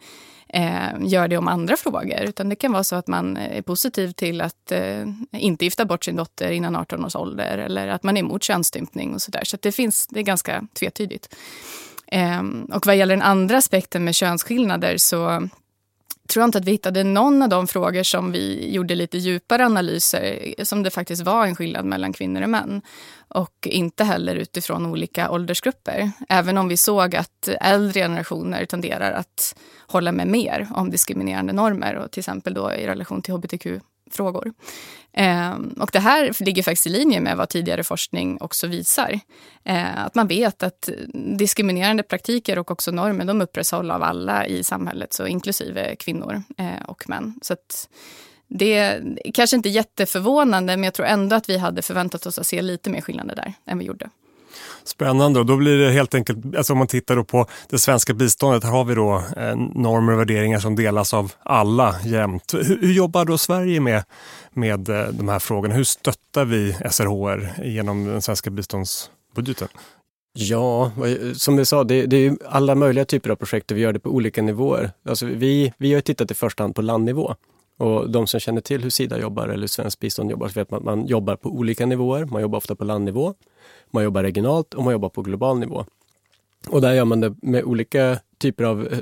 eh, 0.49 0.89
gör 0.99 1.27
det 1.27 1.37
om 1.37 1.47
andra 1.47 1.77
frågor. 1.77 2.21
Utan 2.21 2.49
det 2.49 2.55
kan 2.55 2.71
vara 2.71 2.83
så 2.83 2.95
att 2.95 3.07
man 3.07 3.37
eh, 3.37 3.57
är 3.57 3.61
positiv 3.61 4.11
till 4.11 4.41
att 4.41 4.71
eh, 4.71 5.07
inte 5.31 5.65
gifta 5.65 5.85
bort 5.85 6.05
sin 6.05 6.15
dotter 6.15 6.51
innan 6.51 6.75
18 6.75 7.05
års 7.05 7.15
ålder 7.15 7.57
eller 7.57 7.87
att 7.87 8.03
man 8.03 8.17
är 8.17 8.21
emot 8.21 8.43
könsstympning 8.43 9.13
och 9.13 9.21
sådär. 9.21 9.43
Så, 9.43 9.45
så 9.45 9.57
det, 9.61 9.71
finns, 9.71 10.07
det 10.07 10.19
är 10.19 10.23
ganska 10.23 10.67
tvetydigt. 10.73 11.35
Eh, 12.07 12.43
och 12.73 12.85
vad 12.85 12.95
gäller 12.95 13.15
den 13.15 13.25
andra 13.25 13.57
aspekten 13.57 14.03
med 14.03 14.15
könsskillnader 14.15 14.97
så 14.97 15.49
tror 16.27 16.41
jag 16.41 16.47
inte 16.47 16.57
att 16.57 16.65
vi 16.65 16.71
hittade 16.71 17.03
någon 17.03 17.41
av 17.41 17.49
de 17.49 17.67
frågor 17.67 18.03
som 18.03 18.31
vi 18.31 18.73
gjorde 18.73 18.95
lite 18.95 19.17
djupare 19.17 19.65
analyser 19.65 20.53
som 20.63 20.83
det 20.83 20.89
faktiskt 20.89 21.21
var 21.21 21.45
en 21.45 21.55
skillnad 21.55 21.85
mellan 21.85 22.13
kvinnor 22.13 22.41
och 22.41 22.49
män. 22.49 22.81
Och 23.27 23.67
inte 23.71 24.03
heller 24.03 24.35
utifrån 24.35 24.85
olika 24.85 25.31
åldersgrupper. 25.31 26.11
Även 26.29 26.57
om 26.57 26.67
vi 26.67 26.77
såg 26.77 27.15
att 27.15 27.49
äldre 27.61 27.99
generationer 27.99 28.65
tenderar 28.65 29.11
att 29.11 29.55
hålla 29.87 30.11
med 30.11 30.27
mer 30.27 30.67
om 30.73 30.91
diskriminerande 30.91 31.53
normer 31.53 31.95
och 31.95 32.11
till 32.11 32.21
exempel 32.21 32.53
då 32.53 32.73
i 32.73 32.87
relation 32.87 33.21
till 33.21 33.33
hbtq 33.33 33.65
frågor. 34.11 34.53
Eh, 35.13 35.53
och 35.79 35.89
det 35.93 35.99
här 35.99 36.43
ligger 36.43 36.63
faktiskt 36.63 36.87
i 36.87 36.89
linje 36.89 37.21
med 37.21 37.37
vad 37.37 37.49
tidigare 37.49 37.83
forskning 37.83 38.37
också 38.41 38.67
visar. 38.67 39.19
Eh, 39.63 40.05
att 40.05 40.15
man 40.15 40.27
vet 40.27 40.63
att 40.63 40.89
diskriminerande 41.37 42.03
praktiker 42.03 42.59
och 42.59 42.71
också 42.71 42.91
normer 42.91 43.25
de 43.25 43.41
upprätthålls 43.41 43.91
av 43.91 44.03
alla 44.03 44.47
i 44.47 44.63
samhället, 44.63 45.13
så 45.13 45.27
inklusive 45.27 45.95
kvinnor 45.95 46.43
eh, 46.57 46.85
och 46.87 47.09
män. 47.09 47.39
Så 47.41 47.55
det 48.47 48.73
är 48.73 49.17
kanske 49.33 49.55
inte 49.55 49.69
jätteförvånande, 49.69 50.77
men 50.77 50.83
jag 50.83 50.93
tror 50.93 51.05
ändå 51.05 51.35
att 51.35 51.49
vi 51.49 51.57
hade 51.57 51.81
förväntat 51.81 52.25
oss 52.25 52.39
att 52.39 52.47
se 52.47 52.61
lite 52.61 52.89
mer 52.89 53.01
skillnader 53.01 53.35
där 53.35 53.53
än 53.65 53.77
vi 53.77 53.85
gjorde. 53.85 54.09
Spännande 54.85 55.39
och 55.39 55.45
då 55.45 55.57
blir 55.57 55.77
det 55.77 55.91
helt 55.91 56.15
enkelt, 56.15 56.55
alltså 56.55 56.73
om 56.73 56.79
man 56.79 56.87
tittar 56.87 57.23
på 57.23 57.47
det 57.69 57.79
svenska 57.79 58.13
biståndet, 58.13 58.63
här 58.63 58.71
har 58.71 58.85
vi 58.85 58.95
då 58.95 59.23
eh, 59.37 59.55
normer 59.55 60.13
och 60.13 60.19
värderingar 60.19 60.59
som 60.59 60.75
delas 60.75 61.13
av 61.13 61.31
alla 61.43 61.95
jämt. 62.03 62.53
Hur, 62.53 62.77
hur 62.81 62.93
jobbar 62.93 63.25
då 63.25 63.37
Sverige 63.37 63.79
med, 63.79 64.03
med 64.53 64.89
eh, 64.89 65.07
de 65.07 65.29
här 65.29 65.39
frågorna? 65.39 65.73
Hur 65.75 65.83
stöttar 65.83 66.45
vi 66.45 66.73
SRHR 66.91 67.63
genom 67.63 68.05
den 68.05 68.21
svenska 68.21 68.49
biståndsbudgeten? 68.49 69.67
Ja, 70.37 70.91
som 71.33 71.55
du 71.55 71.65
sa, 71.65 71.83
det, 71.83 72.05
det, 72.05 72.17
är 72.17 72.37
alla 72.49 72.75
möjliga 72.75 73.05
typer 73.05 73.29
av 73.29 73.35
projekt 73.35 73.71
och 73.71 73.77
vi 73.77 73.81
gör 73.81 73.93
det 73.93 73.99
på 73.99 74.09
olika 74.09 74.41
nivåer. 74.41 74.91
Alltså 75.09 75.25
vi, 75.25 75.73
vi 75.77 75.93
har 75.93 76.01
tittat 76.01 76.31
i 76.31 76.33
första 76.33 76.63
hand 76.63 76.75
på 76.75 76.81
landnivå. 76.81 77.35
Och 77.77 78.09
de 78.09 78.27
som 78.27 78.39
känner 78.39 78.61
till 78.61 78.83
hur 78.83 78.89
Sida 78.89 79.19
jobbar 79.19 79.47
eller 79.47 79.67
Svenskt 79.67 79.99
bistånd 79.99 80.31
jobbar, 80.31 80.47
så 80.47 80.59
vet 80.59 80.71
man 80.71 80.77
att 80.77 80.85
man 80.85 81.07
jobbar 81.07 81.35
på 81.35 81.49
olika 81.49 81.85
nivåer. 81.85 82.25
Man 82.25 82.41
jobbar 82.41 82.57
ofta 82.57 82.75
på 82.75 82.83
landnivå, 82.83 83.33
man 83.91 84.03
jobbar 84.03 84.23
regionalt 84.23 84.73
och 84.73 84.83
man 84.83 84.93
jobbar 84.93 85.09
på 85.09 85.21
global 85.21 85.59
nivå. 85.59 85.85
Och 86.67 86.81
där 86.81 86.93
gör 86.93 87.05
man 87.05 87.19
det 87.19 87.35
med 87.41 87.63
olika 87.63 88.19
typer 88.37 88.63
av 88.63 88.87
eh, 88.87 88.99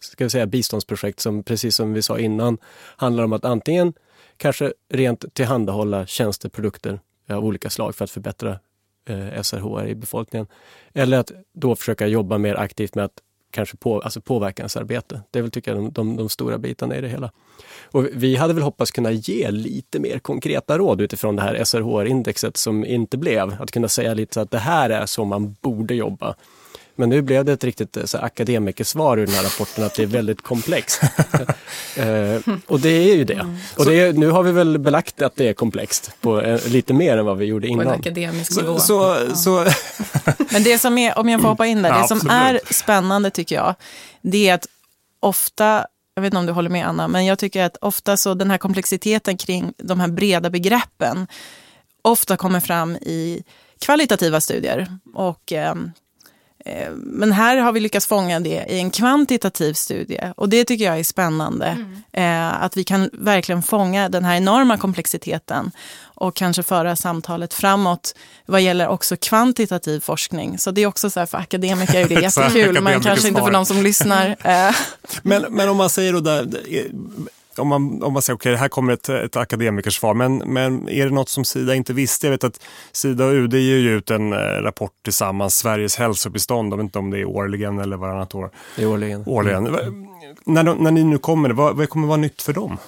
ska 0.00 0.24
vi 0.24 0.30
säga, 0.30 0.46
biståndsprojekt 0.46 1.20
som 1.20 1.42
precis 1.42 1.76
som 1.76 1.92
vi 1.92 2.02
sa 2.02 2.18
innan 2.18 2.58
handlar 2.96 3.24
om 3.24 3.32
att 3.32 3.44
antingen 3.44 3.92
kanske 4.36 4.72
rent 4.88 5.34
tillhandahålla 5.34 6.06
tjänster, 6.06 6.48
produkter 6.48 7.00
av 7.28 7.44
olika 7.44 7.70
slag 7.70 7.94
för 7.94 8.04
att 8.04 8.10
förbättra 8.10 8.58
eh, 9.08 9.42
SRHR 9.42 9.86
i 9.86 9.94
befolkningen. 9.94 10.46
Eller 10.92 11.18
att 11.18 11.32
då 11.52 11.76
försöka 11.76 12.06
jobba 12.06 12.38
mer 12.38 12.54
aktivt 12.54 12.94
med 12.94 13.04
att 13.04 13.20
kanske 13.54 13.76
på, 13.76 14.00
alltså 14.00 14.20
påverkansarbete. 14.20 15.20
Det 15.30 15.38
är 15.38 15.42
väl 15.42 15.50
tycker 15.50 15.70
jag 15.74 15.80
de, 15.80 15.92
de, 15.92 16.16
de, 16.16 16.28
stora 16.28 16.58
bitarna 16.58 16.96
i 16.96 17.00
det 17.00 17.08
hela. 17.08 17.30
Och 17.84 18.06
vi 18.12 18.36
hade 18.36 18.54
väl 18.54 18.62
hoppats 18.62 18.90
kunna 18.90 19.10
ge 19.10 19.50
lite 19.50 20.00
mer 20.00 20.18
konkreta 20.18 20.78
råd 20.78 21.00
utifrån 21.00 21.36
det 21.36 21.42
här 21.42 21.64
SRHR-indexet 21.64 22.56
som 22.56 22.84
inte 22.84 23.18
blev. 23.18 23.56
Att 23.60 23.70
kunna 23.70 23.88
säga 23.88 24.14
lite 24.14 24.34
så 24.34 24.40
att 24.40 24.50
det 24.50 24.58
här 24.58 24.90
är 24.90 25.06
så 25.06 25.24
man 25.24 25.56
borde 25.60 25.94
jobba. 25.94 26.34
Men 26.96 27.08
nu 27.08 27.22
blev 27.22 27.44
det 27.44 27.52
ett 27.52 27.64
riktigt 27.64 27.96
eh, 27.96 28.04
så 28.04 28.18
akademikersvar 28.18 29.18
ur 29.18 29.26
den 29.26 29.34
här 29.34 29.42
rapporten 29.42 29.84
att 29.84 29.94
det 29.94 30.02
är 30.02 30.06
väldigt 30.06 30.42
komplext. 30.42 31.00
eh, 31.96 32.54
och 32.66 32.80
det 32.80 32.88
är 32.88 33.16
ju 33.16 33.24
det. 33.24 33.34
Mm. 33.34 33.56
Och 33.76 33.84
det 33.84 34.00
är, 34.00 34.12
nu 34.12 34.30
har 34.30 34.42
vi 34.42 34.52
väl 34.52 34.78
belagt 34.78 35.22
att 35.22 35.36
det 35.36 35.48
är 35.48 35.52
komplext 35.52 36.10
på 36.20 36.40
eh, 36.40 36.66
lite 36.66 36.94
mer 36.94 37.18
än 37.18 37.26
vad 37.26 37.38
vi 37.38 37.44
gjorde 37.44 37.68
innan. 37.68 37.86
På 37.86 37.92
en 37.92 38.00
akademisk 38.00 38.56
nivå. 38.56 38.78
Så, 38.78 39.16
ja. 39.28 39.34
så, 39.34 39.66
Men 40.50 40.62
det 40.62 40.78
som 40.78 40.98
är, 40.98 41.18
om 41.18 41.28
jag 41.28 41.40
får 41.40 41.48
hoppa 41.48 41.66
in 41.66 41.82
där, 41.82 42.02
det 42.02 42.08
som 42.08 42.30
är 42.30 42.60
spännande 42.70 43.30
tycker 43.30 43.56
jag, 43.56 43.74
det 44.22 44.48
är 44.48 44.54
att 44.54 44.66
ofta 45.20 45.86
jag 46.14 46.22
vet 46.22 46.28
inte 46.28 46.38
om 46.38 46.46
du 46.46 46.52
håller 46.52 46.70
med 46.70 46.86
Anna, 46.86 47.08
men 47.08 47.24
jag 47.24 47.38
tycker 47.38 47.64
att 47.64 47.76
ofta 47.80 48.16
så 48.16 48.34
den 48.34 48.50
här 48.50 48.58
komplexiteten 48.58 49.36
kring 49.36 49.72
de 49.76 50.00
här 50.00 50.08
breda 50.08 50.50
begreppen 50.50 51.26
ofta 52.02 52.36
kommer 52.36 52.60
fram 52.60 52.96
i 52.96 53.42
kvalitativa 53.80 54.40
studier. 54.40 54.98
Och 55.14 55.52
Eh, 55.52 55.74
men 56.96 57.32
här 57.32 57.56
har 57.56 57.72
vi 57.72 57.80
lyckats 57.80 58.06
fånga 58.06 58.40
det 58.40 58.64
i 58.68 58.78
en 58.78 58.90
kvantitativ 58.90 59.74
studie 59.74 60.32
och 60.36 60.48
det 60.48 60.64
tycker 60.64 60.84
jag 60.84 60.98
är 60.98 61.04
spännande. 61.04 61.78
Mm. 62.12 62.52
Att 62.60 62.76
vi 62.76 62.84
kan 62.84 63.10
verkligen 63.12 63.62
fånga 63.62 64.08
den 64.08 64.24
här 64.24 64.36
enorma 64.36 64.78
komplexiteten 64.78 65.70
och 66.00 66.36
kanske 66.36 66.62
föra 66.62 66.96
samtalet 66.96 67.54
framåt 67.54 68.14
vad 68.46 68.62
gäller 68.62 68.88
också 68.88 69.16
kvantitativ 69.16 70.00
forskning. 70.00 70.58
Så 70.58 70.70
det 70.70 70.82
är 70.82 70.86
också 70.86 71.10
så 71.10 71.20
här 71.20 71.26
för 71.26 71.38
akademiker 71.38 72.00
är 72.00 72.08
det 72.08 72.14
jättekul, 72.22 72.80
men 72.80 73.00
kanske 73.00 73.28
inte 73.28 73.40
för 73.40 73.50
de 73.50 73.66
som 73.66 73.82
lyssnar. 73.82 74.36
men, 75.22 75.46
men 75.50 75.68
om 75.68 75.76
man 75.76 75.90
säger 75.90 76.12
då 76.12 76.20
där, 76.20 76.48
om 77.58 77.68
man, 77.68 78.02
om 78.02 78.12
man 78.12 78.22
säger 78.22 78.36
okej, 78.36 78.52
okay, 78.52 78.60
här 78.60 78.68
kommer 78.68 78.92
ett, 78.92 79.08
ett 79.08 79.36
akademikersvar, 79.36 80.14
men, 80.14 80.36
men 80.36 80.88
är 80.88 81.04
det 81.04 81.14
något 81.14 81.28
som 81.28 81.44
Sida 81.44 81.74
inte 81.74 81.92
visste? 81.92 82.26
Jag 82.26 82.30
vet 82.30 82.44
att 82.44 82.60
Sida 82.92 83.26
och 83.26 83.32
UD 83.32 83.54
ger 83.54 83.78
ju 83.78 83.96
ut 83.96 84.10
en 84.10 84.32
eh, 84.32 84.36
rapport 84.38 84.92
tillsammans, 85.04 85.56
Sveriges 85.56 85.96
hälsobistånd, 85.96 86.72
jag 86.72 86.76
vet 86.76 86.84
inte 86.84 86.98
om 86.98 87.10
det 87.10 87.20
är 87.20 87.24
årligen 87.24 87.78
eller 87.78 87.96
varannat 87.96 88.34
år. 88.34 88.50
Det 88.76 88.82
är 88.82 88.86
årligen. 88.86 89.22
årligen. 89.26 89.66
Mm. 89.66 90.06
När, 90.44 90.62
när 90.62 90.90
ni 90.90 91.04
nu 91.04 91.18
kommer, 91.18 91.50
vad, 91.50 91.76
vad 91.76 91.88
kommer 91.88 92.06
vara 92.06 92.16
nytt 92.16 92.42
för 92.42 92.52
dem? 92.52 92.78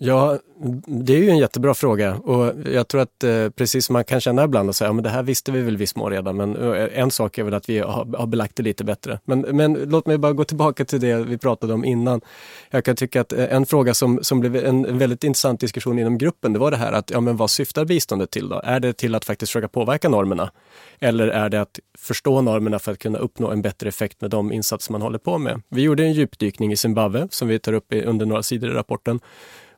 Ja, 0.00 0.38
det 0.86 1.12
är 1.12 1.18
ju 1.18 1.30
en 1.30 1.38
jättebra 1.38 1.74
fråga 1.74 2.14
och 2.14 2.54
jag 2.72 2.88
tror 2.88 3.00
att 3.00 3.24
eh, 3.24 3.48
precis 3.48 3.86
som 3.86 3.92
man 3.92 4.04
kan 4.04 4.20
känna 4.20 4.44
ibland 4.44 4.68
och 4.68 4.76
säga, 4.76 4.88
ja, 4.88 4.92
men 4.92 5.04
det 5.04 5.10
här 5.10 5.22
visste 5.22 5.52
vi 5.52 5.62
väl 5.62 5.76
viss 5.76 5.96
mån 5.96 6.12
redan, 6.12 6.36
men 6.36 6.56
eh, 6.56 6.98
en 6.98 7.10
sak 7.10 7.38
är 7.38 7.42
väl 7.42 7.54
att 7.54 7.68
vi 7.68 7.78
har, 7.78 8.16
har 8.18 8.26
belagt 8.26 8.56
det 8.56 8.62
lite 8.62 8.84
bättre. 8.84 9.20
Men, 9.24 9.40
men 9.40 9.72
låt 9.72 10.06
mig 10.06 10.18
bara 10.18 10.32
gå 10.32 10.44
tillbaka 10.44 10.84
till 10.84 11.00
det 11.00 11.16
vi 11.16 11.38
pratade 11.38 11.74
om 11.74 11.84
innan. 11.84 12.20
Jag 12.70 12.84
kan 12.84 12.96
tycka 12.96 13.20
att 13.20 13.32
eh, 13.32 13.54
en 13.54 13.66
fråga 13.66 13.94
som, 13.94 14.18
som 14.22 14.40
blev 14.40 14.56
en 14.56 14.98
väldigt 14.98 15.24
intressant 15.24 15.60
diskussion 15.60 15.98
inom 15.98 16.18
gruppen, 16.18 16.52
det 16.52 16.58
var 16.58 16.70
det 16.70 16.76
här 16.76 16.92
att, 16.92 17.10
ja 17.10 17.20
men 17.20 17.36
vad 17.36 17.50
syftar 17.50 17.84
biståndet 17.84 18.30
till 18.30 18.48
då? 18.48 18.60
Är 18.64 18.80
det 18.80 18.92
till 18.92 19.14
att 19.14 19.24
faktiskt 19.24 19.52
försöka 19.52 19.68
påverka 19.68 20.08
normerna? 20.08 20.50
Eller 21.00 21.28
är 21.28 21.48
det 21.48 21.60
att 21.60 21.78
förstå 21.98 22.40
normerna 22.40 22.78
för 22.78 22.92
att 22.92 22.98
kunna 22.98 23.18
uppnå 23.18 23.50
en 23.50 23.62
bättre 23.62 23.88
effekt 23.88 24.20
med 24.20 24.30
de 24.30 24.52
insatser 24.52 24.92
man 24.92 25.02
håller 25.02 25.18
på 25.18 25.38
med? 25.38 25.62
Vi 25.68 25.82
gjorde 25.82 26.04
en 26.04 26.12
djupdykning 26.12 26.72
i 26.72 26.76
Zimbabwe 26.76 27.28
som 27.30 27.48
vi 27.48 27.58
tar 27.58 27.72
upp 27.72 27.86
under 28.04 28.26
några 28.26 28.42
sidor 28.42 28.70
i 28.70 28.74
rapporten 28.74 29.20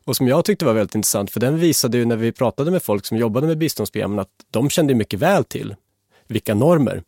och 0.04 0.16
som 0.16 0.28
jag 0.28 0.44
tyckte 0.44 0.64
var 0.64 0.72
väldigt 0.72 0.94
intressant, 0.94 1.30
för 1.30 1.40
den 1.40 1.58
visade 1.58 1.98
ju 1.98 2.04
när 2.04 2.16
vi 2.16 2.32
pratade 2.32 2.70
med 2.70 2.82
folk 2.82 3.06
som 3.06 3.16
jobbade 3.16 3.46
med 3.46 3.58
biståndsprogrammen 3.58 4.18
att 4.18 4.28
de 4.50 4.70
kände 4.70 4.94
mycket 4.94 5.20
väl 5.20 5.44
till 5.44 5.74
vilka 6.30 6.54
normer 6.54 7.02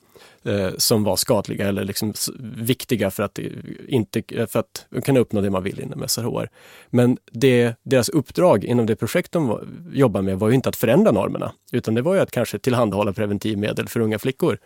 eh, 0.45 0.71
som 0.77 1.05
var 1.05 1.17
skadliga 1.17 1.69
eller 1.69 1.85
liksom 1.85 2.15
viktiga 2.57 3.11
för 3.11 3.23
att, 3.23 3.39
eh, 3.39 3.45
inte, 3.89 4.23
eh, 4.29 4.47
för 4.47 4.61
att 4.61 4.87
kunna 5.05 5.21
uppnå 5.21 5.41
det 5.41 5.51
man 5.51 5.63
vill 5.63 5.81
inom 5.81 6.09
SRHR. 6.09 6.51
Men 6.91 7.19
det, 7.33 7.75
deras 7.83 8.09
uppdrag 8.09 8.65
inom 8.65 8.87
det 8.87 8.97
projekt 8.97 9.33
de 9.33 9.49
var, 9.49 9.69
jobbade 9.93 10.25
med 10.25 10.39
var 10.39 10.49
ju 10.49 10.55
inte 10.55 10.69
att 10.69 10.77
förändra 10.77 11.13
normerna, 11.13 11.53
utan 11.73 11.95
det 11.95 12.03
var 12.03 12.15
ju 12.15 12.21
att 12.21 12.31
kanske 12.31 12.59
tillhandahålla 12.59 13.13
preventivmedel 13.13 13.89
för 13.89 14.01
unga 14.01 14.19
flickor. 14.19 14.59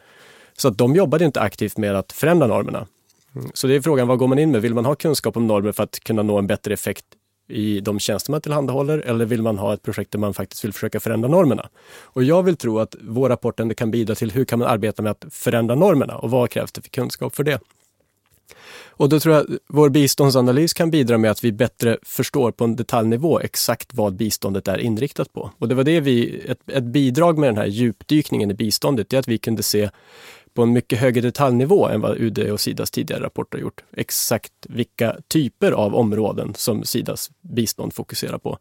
Så 0.56 0.68
att 0.68 0.78
de 0.78 0.94
jobbade 0.94 1.24
inte 1.24 1.40
aktivt 1.40 1.76
med 1.76 1.96
att 1.96 2.12
förändra 2.12 2.46
normerna. 2.46 2.86
Mm, 3.34 3.50
så 3.54 3.66
det 3.66 3.74
är 3.74 3.80
frågan, 3.80 4.08
vad 4.08 4.18
går 4.18 4.28
man 4.28 4.38
in 4.38 4.50
med? 4.50 4.62
Vill 4.62 4.74
man 4.74 4.84
ha 4.84 4.94
kunskap 4.94 5.36
om 5.36 5.46
normer 5.46 5.72
för 5.72 5.82
att 5.82 6.00
kunna 6.00 6.22
nå 6.22 6.38
en 6.38 6.46
bättre 6.46 6.74
effekt 6.74 7.04
i 7.48 7.80
de 7.80 7.98
tjänster 7.98 8.30
man 8.30 8.40
tillhandahåller 8.40 8.98
eller 8.98 9.24
vill 9.24 9.42
man 9.42 9.58
ha 9.58 9.74
ett 9.74 9.82
projekt 9.82 10.12
där 10.12 10.18
man 10.18 10.34
faktiskt 10.34 10.64
vill 10.64 10.72
försöka 10.72 11.00
förändra 11.00 11.28
normerna? 11.28 11.68
Och 12.02 12.24
jag 12.24 12.42
vill 12.42 12.56
tro 12.56 12.78
att 12.78 12.96
vår 13.00 13.28
rapport 13.28 13.60
ändå 13.60 13.74
kan 13.74 13.90
bidra 13.90 14.14
till 14.14 14.30
hur 14.30 14.44
kan 14.44 14.58
man 14.58 14.68
arbeta 14.68 15.02
med 15.02 15.10
att 15.10 15.24
förändra 15.30 15.74
normerna 15.74 16.16
och 16.16 16.30
vad 16.30 16.50
krävs 16.50 16.72
det 16.72 16.82
för 16.82 16.90
kunskap 16.90 17.36
för 17.36 17.44
det? 17.44 17.60
Och 18.98 19.08
då 19.08 19.20
tror 19.20 19.34
jag 19.34 19.44
att 19.44 19.58
vår 19.68 19.88
biståndsanalys 19.88 20.74
kan 20.74 20.90
bidra 20.90 21.18
med 21.18 21.30
att 21.30 21.44
vi 21.44 21.52
bättre 21.52 21.98
förstår 22.02 22.50
på 22.50 22.64
en 22.64 22.76
detaljnivå 22.76 23.40
exakt 23.40 23.94
vad 23.94 24.16
biståndet 24.16 24.68
är 24.68 24.78
inriktat 24.78 25.32
på. 25.32 25.50
Och 25.58 25.68
det 25.68 25.74
var 25.74 25.84
det 25.84 26.00
vi, 26.00 26.40
ett, 26.48 26.70
ett 26.70 26.84
bidrag 26.84 27.38
med 27.38 27.48
den 27.48 27.56
här 27.56 27.66
djupdykningen 27.66 28.50
i 28.50 28.54
biståndet, 28.54 29.08
det 29.08 29.16
är 29.16 29.18
att 29.18 29.28
vi 29.28 29.38
kunde 29.38 29.62
se 29.62 29.90
på 30.56 30.62
en 30.62 30.72
mycket 30.72 30.98
högre 30.98 31.20
detaljnivå 31.20 31.88
än 31.88 32.00
vad 32.00 32.16
UD 32.16 32.38
och 32.38 32.60
Sidas 32.60 32.90
tidigare 32.90 33.22
rapporter 33.24 33.58
gjort. 33.58 33.84
Exakt 33.96 34.52
vilka 34.68 35.16
typer 35.28 35.72
av 35.72 35.94
områden 35.94 36.54
som 36.54 36.84
Sidas 36.84 37.30
bistånd 37.40 37.94
fokuserar 37.94 38.38
på. 38.38 38.58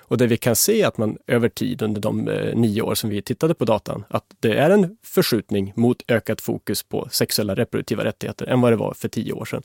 Och 0.00 0.18
det 0.18 0.26
vi 0.26 0.36
kan 0.36 0.56
se 0.56 0.84
att 0.84 0.98
man 0.98 1.16
över 1.26 1.48
tid 1.48 1.82
under 1.82 2.00
de 2.00 2.28
eh, 2.28 2.56
nio 2.56 2.82
år 2.82 2.94
som 2.94 3.10
vi 3.10 3.22
tittade 3.22 3.54
på 3.54 3.64
datan, 3.64 4.04
att 4.08 4.24
det 4.40 4.54
är 4.54 4.70
en 4.70 4.96
förskjutning 5.02 5.72
mot 5.76 6.02
ökat 6.08 6.40
fokus 6.40 6.82
på 6.82 7.08
sexuella 7.10 7.54
reproduktiva 7.54 8.04
rättigheter 8.04 8.46
än 8.46 8.60
vad 8.60 8.72
det 8.72 8.76
var 8.76 8.94
för 8.94 9.08
tio 9.08 9.32
år 9.32 9.44
sedan. 9.44 9.62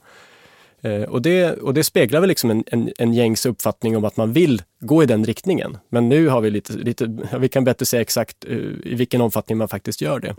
Eh, 0.81 1.01
och, 1.03 1.21
det, 1.21 1.51
och 1.51 1.73
det 1.73 1.83
speglar 1.83 2.19
väl 2.19 2.27
liksom 2.27 2.51
en, 2.51 2.63
en, 2.67 2.91
en 2.97 3.13
gängs 3.13 3.45
uppfattning 3.45 3.97
om 3.97 4.05
att 4.05 4.17
man 4.17 4.33
vill 4.33 4.61
gå 4.79 5.03
i 5.03 5.05
den 5.05 5.25
riktningen. 5.25 5.77
Men 5.89 6.09
nu 6.09 6.27
har 6.27 6.41
vi 6.41 6.49
lite, 6.49 6.73
lite 6.73 7.27
vi 7.39 7.49
kan 7.49 7.63
bättre 7.63 7.85
säga 7.85 8.01
exakt 8.01 8.45
eh, 8.45 8.57
i 8.83 8.95
vilken 8.95 9.21
omfattning 9.21 9.57
man 9.57 9.67
faktiskt 9.67 10.01
gör 10.01 10.19
det. 10.19 10.35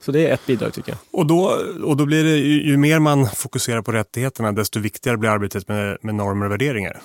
Så 0.00 0.12
det 0.12 0.26
är 0.26 0.34
ett 0.34 0.46
bidrag 0.46 0.72
tycker 0.72 0.92
jag. 0.92 0.98
Och 1.20 1.26
då, 1.26 1.58
och 1.84 1.96
då 1.96 2.06
blir 2.06 2.24
det 2.24 2.36
ju, 2.36 2.70
ju 2.70 2.76
mer 2.76 2.98
man 2.98 3.26
fokuserar 3.26 3.82
på 3.82 3.92
rättigheterna 3.92 4.52
desto 4.52 4.80
viktigare 4.80 5.16
blir 5.16 5.30
arbetet 5.30 5.68
med, 5.68 5.98
med 6.00 6.14
normer 6.14 6.46
och 6.46 6.52
värderingar. 6.52 7.00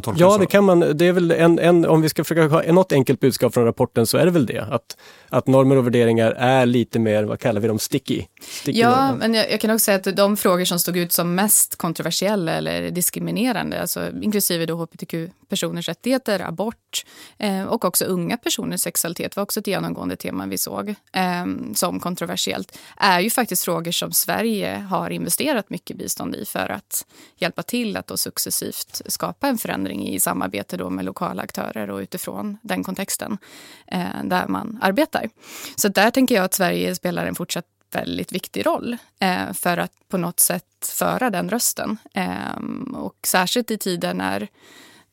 Kan 0.00 0.12
man 0.12 0.18
ja, 0.18 0.32
det, 0.32 0.38
det 0.38 0.46
kan 0.46 0.64
man. 0.64 0.80
Det 0.80 1.06
är 1.06 1.12
väl 1.12 1.30
en, 1.30 1.58
en, 1.58 1.86
om 1.86 2.02
vi 2.02 2.08
ska 2.08 2.24
försöka 2.24 2.48
ha 2.48 2.72
något 2.72 2.92
enkelt 2.92 3.20
budskap 3.20 3.54
från 3.54 3.64
rapporten 3.64 4.06
så 4.06 4.18
är 4.18 4.24
det 4.24 4.30
väl 4.30 4.46
det. 4.46 4.66
Att, 4.70 4.96
att 5.28 5.46
normer 5.46 5.76
och 5.76 5.86
värderingar 5.86 6.30
är 6.30 6.66
lite 6.66 6.98
mer, 6.98 7.24
vad 7.24 7.40
kallar 7.40 7.60
vi 7.60 7.68
dem, 7.68 7.78
sticky. 7.78 8.24
sticky 8.40 8.80
ja, 8.80 9.06
normer. 9.06 9.18
men 9.18 9.34
jag, 9.34 9.52
jag, 9.52 9.60
kan 9.60 9.70
också 9.70 9.84
säga 9.84 9.96
att 9.96 10.16
de 10.16 10.36
frågor 10.36 10.64
som 10.64 10.78
stod 10.78 10.96
ut 10.96 11.12
som 11.12 11.34
mest 11.34 11.76
kontroversiella 11.76 12.52
eller 12.52 12.90
diskriminerande, 12.90 13.80
alltså 13.80 14.10
inklusive 14.22 14.66
då 14.66 14.74
hbtq-personers 14.74 15.88
rättigheter, 15.88 16.40
abort 16.40 17.04
eh, 17.38 17.62
och 17.62 17.84
också 17.84 18.04
unga 18.04 18.36
personers 18.36 18.80
sexualitet 18.80 19.36
var 19.36 19.42
också 19.42 19.60
ett 19.60 19.66
genomgående 19.66 20.16
tema 20.16 20.46
vi 20.46 20.58
såg 20.58 20.88
eh, 21.12 21.46
som 21.74 22.00
kontroversiellt, 22.00 22.78
är 22.96 23.20
ju 23.20 23.30
faktiskt 23.30 23.64
frågor 23.64 23.90
som 23.90 24.12
Sverige 24.12 24.86
har 24.90 25.10
investerat 25.10 25.70
mycket 25.70 25.96
bistånd 25.96 26.36
i 26.36 26.44
för 26.44 26.68
att 26.68 27.06
hjälpa 27.36 27.62
till 27.62 27.96
att 27.96 28.06
då 28.06 28.16
successivt 28.16 29.02
skapa 29.06 29.48
en 29.48 29.58
förändring 29.58 29.81
i 29.90 30.20
samarbete 30.20 30.76
då 30.76 30.90
med 30.90 31.04
lokala 31.04 31.42
aktörer 31.42 31.90
och 31.90 31.98
utifrån 31.98 32.58
den 32.62 32.84
kontexten 32.84 33.38
eh, 33.86 34.24
där 34.24 34.46
man 34.48 34.78
arbetar. 34.82 35.28
Så 35.76 35.88
där 35.88 36.10
tänker 36.10 36.34
jag 36.34 36.44
att 36.44 36.54
Sverige 36.54 36.94
spelar 36.94 37.26
en 37.26 37.34
fortsatt 37.34 37.66
väldigt 37.92 38.32
viktig 38.32 38.66
roll 38.66 38.96
eh, 39.18 39.52
för 39.52 39.78
att 39.78 39.92
på 40.08 40.18
något 40.18 40.40
sätt 40.40 40.64
föra 40.92 41.30
den 41.30 41.50
rösten. 41.50 41.98
Eh, 42.14 42.56
och 42.94 43.16
särskilt 43.26 43.70
i 43.70 43.78
tider 43.78 44.14
när 44.14 44.48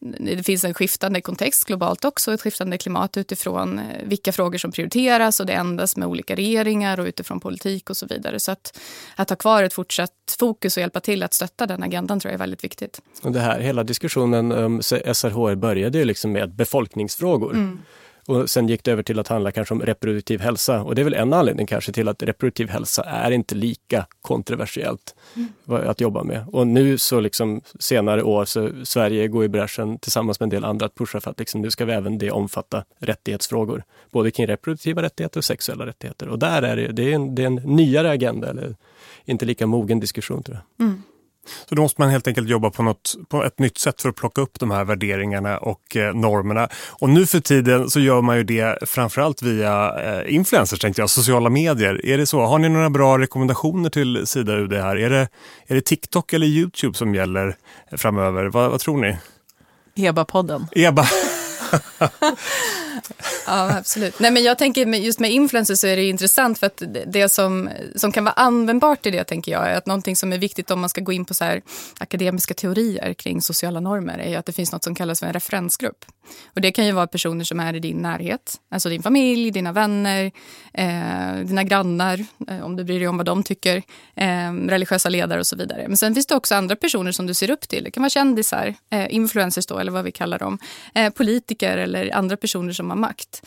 det 0.01 0.43
finns 0.43 0.63
en 0.63 0.73
skiftande 0.73 1.21
kontext 1.21 1.65
globalt 1.65 2.05
också, 2.05 2.33
ett 2.33 2.41
skiftande 2.41 2.77
klimat 2.77 3.17
utifrån 3.17 3.79
eh, 3.79 3.85
vilka 4.03 4.31
frågor 4.31 4.57
som 4.57 4.71
prioriteras 4.71 5.39
och 5.39 5.45
det 5.45 5.53
ändras 5.53 5.97
med 5.97 6.07
olika 6.07 6.35
regeringar 6.35 6.99
och 6.99 7.05
utifrån 7.05 7.39
politik 7.39 7.89
och 7.89 7.97
så 7.97 8.05
vidare. 8.05 8.39
Så 8.39 8.51
att, 8.51 8.79
att 9.15 9.29
ha 9.29 9.37
kvar 9.37 9.63
ett 9.63 9.73
fortsatt 9.73 10.11
fokus 10.39 10.77
och 10.77 10.81
hjälpa 10.81 10.99
till 10.99 11.23
att 11.23 11.33
stötta 11.33 11.65
den 11.65 11.83
agendan 11.83 12.19
tror 12.19 12.29
jag 12.29 12.33
är 12.33 12.39
väldigt 12.39 12.63
viktigt. 12.63 13.01
Och 13.21 13.31
det 13.31 13.39
här, 13.39 13.59
hela 13.59 13.83
diskussionen 13.83 14.51
om 14.51 14.81
SRHR 14.83 15.55
började 15.55 15.97
ju 15.97 16.05
liksom 16.05 16.31
med 16.31 16.55
befolkningsfrågor. 16.55 17.53
Mm. 17.53 17.79
Och 18.29 18.49
sen 18.49 18.67
gick 18.67 18.83
det 18.83 18.91
över 18.91 19.03
till 19.03 19.19
att 19.19 19.27
handla 19.27 19.51
kanske 19.51 19.73
om 19.73 19.81
reproduktiv 19.81 20.39
hälsa. 20.39 20.81
Och 20.81 20.95
det 20.95 21.01
är 21.01 21.03
väl 21.03 21.13
en 21.13 21.33
anledning 21.33 21.67
kanske 21.67 21.91
till 21.91 22.07
att 22.07 22.23
reproduktiv 22.23 22.69
hälsa 22.69 23.03
är 23.03 23.31
inte 23.31 23.55
lika 23.55 24.05
kontroversiellt 24.21 25.15
mm. 25.35 25.89
att 25.89 26.01
jobba 26.01 26.23
med. 26.23 26.45
Och 26.47 26.67
nu 26.67 26.97
så 26.97 27.19
liksom 27.19 27.61
senare 27.79 28.23
år 28.23 28.45
så 28.45 28.71
Sverige 28.83 29.27
går 29.27 29.45
i 29.45 29.47
bräschen 29.47 29.99
tillsammans 29.99 30.39
med 30.39 30.45
en 30.45 30.49
del 30.49 30.65
andra 30.65 30.85
att 30.85 30.95
pusha 30.95 31.21
för 31.21 31.31
att 31.31 31.39
liksom, 31.39 31.61
nu 31.61 31.71
ska 31.71 31.85
vi 31.85 31.93
även 31.93 32.17
det 32.17 32.31
omfatta 32.31 32.83
rättighetsfrågor. 32.99 33.83
Både 34.11 34.31
kring 34.31 34.47
reproduktiva 34.47 35.01
rättigheter 35.01 35.39
och 35.39 35.45
sexuella 35.45 35.85
rättigheter. 35.85 36.27
Och 36.27 36.39
där 36.39 36.61
är 36.61 36.75
det, 36.75 36.87
det 36.87 37.11
är 37.11 37.15
en, 37.15 37.35
det 37.35 37.41
är 37.41 37.47
en 37.47 37.55
nyare 37.55 38.09
agenda 38.09 38.49
eller 38.49 38.75
inte 39.25 39.45
lika 39.45 39.67
mogen 39.67 39.99
diskussion 39.99 40.43
tror 40.43 40.57
jag. 40.57 40.85
Mm. 40.85 41.01
Så 41.69 41.75
då 41.75 41.81
måste 41.81 42.01
man 42.01 42.09
helt 42.09 42.27
enkelt 42.27 42.49
jobba 42.49 42.69
på, 42.69 42.83
något, 42.83 43.15
på 43.29 43.43
ett 43.43 43.59
nytt 43.59 43.77
sätt 43.77 44.01
för 44.01 44.09
att 44.09 44.15
plocka 44.15 44.41
upp 44.41 44.59
de 44.59 44.71
här 44.71 44.85
värderingarna 44.85 45.57
och 45.57 45.95
eh, 45.95 46.13
normerna. 46.13 46.69
Och 46.89 47.09
nu 47.09 47.25
för 47.25 47.39
tiden 47.39 47.89
så 47.89 47.99
gör 47.99 48.21
man 48.21 48.37
ju 48.37 48.43
det 48.43 48.89
framförallt 48.89 49.41
via 49.41 50.01
eh, 50.03 50.35
influencers, 50.35 50.79
tänkte 50.79 51.01
jag, 51.01 51.09
sociala 51.09 51.49
medier. 51.49 52.05
Är 52.05 52.17
det 52.17 52.25
så? 52.25 52.41
Har 52.45 52.59
ni 52.59 52.69
några 52.69 52.89
bra 52.89 53.19
rekommendationer 53.19 53.89
till 53.89 54.27
Sida 54.27 54.53
UD 54.53 54.73
här? 54.73 54.95
Är 54.95 55.09
det, 55.09 55.27
är 55.67 55.75
det 55.75 55.81
TikTok 55.81 56.33
eller 56.33 56.47
Youtube 56.47 56.97
som 56.97 57.15
gäller 57.15 57.55
framöver? 57.91 58.45
Vad, 58.45 58.71
vad 58.71 58.79
tror 58.79 58.97
ni? 58.97 59.17
EBA-podden. 59.95 60.67
EBA. 60.71 61.05
ja, 63.47 63.77
absolut. 63.77 64.19
Nej, 64.19 64.31
men 64.31 64.43
jag 64.43 64.57
tänker 64.57 64.85
just 64.85 65.19
med 65.19 65.31
influencers 65.31 65.79
så 65.79 65.87
är 65.87 65.95
det 65.95 66.03
intressant 66.03 66.59
för 66.59 66.67
att 66.67 66.83
det 67.07 67.29
som, 67.29 67.69
som 67.95 68.11
kan 68.11 68.23
vara 68.23 68.33
användbart 68.33 69.05
i 69.05 69.11
det 69.11 69.23
tänker 69.23 69.51
jag 69.51 69.67
är 69.67 69.75
att 69.75 69.85
någonting 69.85 70.15
som 70.15 70.33
är 70.33 70.37
viktigt 70.37 70.71
om 70.71 70.79
man 70.79 70.89
ska 70.89 71.01
gå 71.01 71.11
in 71.11 71.25
på 71.25 71.33
så 71.33 71.43
här 71.43 71.61
akademiska 71.99 72.53
teorier 72.53 73.13
kring 73.13 73.41
sociala 73.41 73.79
normer 73.79 74.17
är 74.17 74.37
att 74.37 74.45
det 74.45 74.53
finns 74.53 74.71
något 74.71 74.83
som 74.83 74.95
kallas 74.95 75.19
för 75.19 75.27
en 75.27 75.33
referensgrupp. 75.33 76.05
Och 76.55 76.61
det 76.61 76.71
kan 76.71 76.85
ju 76.85 76.91
vara 76.91 77.07
personer 77.07 77.43
som 77.43 77.59
är 77.59 77.73
i 77.73 77.79
din 77.79 77.97
närhet, 77.97 78.55
alltså 78.71 78.89
din 78.89 79.03
familj, 79.03 79.51
dina 79.51 79.71
vänner, 79.71 80.31
eh, 80.73 81.35
dina 81.43 81.63
grannar, 81.63 82.25
eh, 82.47 82.61
om 82.61 82.75
du 82.75 82.83
bryr 82.83 82.99
dig 82.99 83.07
om 83.07 83.17
vad 83.17 83.25
de 83.25 83.43
tycker, 83.43 83.77
eh, 84.15 84.53
religiösa 84.67 85.09
ledare 85.09 85.39
och 85.39 85.47
så 85.47 85.55
vidare. 85.55 85.87
Men 85.87 85.97
sen 85.97 86.13
finns 86.13 86.25
det 86.25 86.35
också 86.35 86.55
andra 86.55 86.75
personer 86.75 87.11
som 87.11 87.27
du 87.27 87.33
ser 87.33 87.51
upp 87.51 87.67
till. 87.67 87.83
Det 87.83 87.91
kan 87.91 88.03
vara 88.03 88.09
kändisar, 88.09 88.75
eh, 88.89 89.15
influencers 89.15 89.65
då, 89.65 89.79
eller 89.79 89.91
vad 89.91 90.03
vi 90.03 90.11
kallar 90.11 90.39
dem, 90.39 90.57
eh, 90.95 91.09
politiker 91.09 91.77
eller 91.77 92.15
andra 92.15 92.37
personer 92.37 92.73
som 92.73 92.89
har 92.89 92.97
makt. 92.99 93.45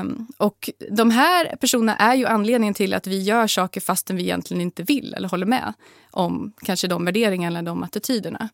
Um, 0.00 0.26
och 0.36 0.70
de 0.90 1.10
här 1.10 1.56
personerna 1.56 1.96
är 1.96 2.14
ju 2.14 2.26
anledningen 2.26 2.74
till 2.74 2.94
att 2.94 3.06
vi 3.06 3.22
gör 3.22 3.46
saker 3.46 3.80
fastän 3.80 4.16
vi 4.16 4.22
egentligen 4.22 4.60
inte 4.60 4.82
vill 4.82 5.14
eller 5.14 5.28
håller 5.28 5.46
med 5.46 5.72
om 6.10 6.52
kanske 6.64 6.88
de 6.88 7.04
värderingarna 7.04 7.58
eller 7.58 7.70
de 7.70 7.82
attityderna. 7.82 8.48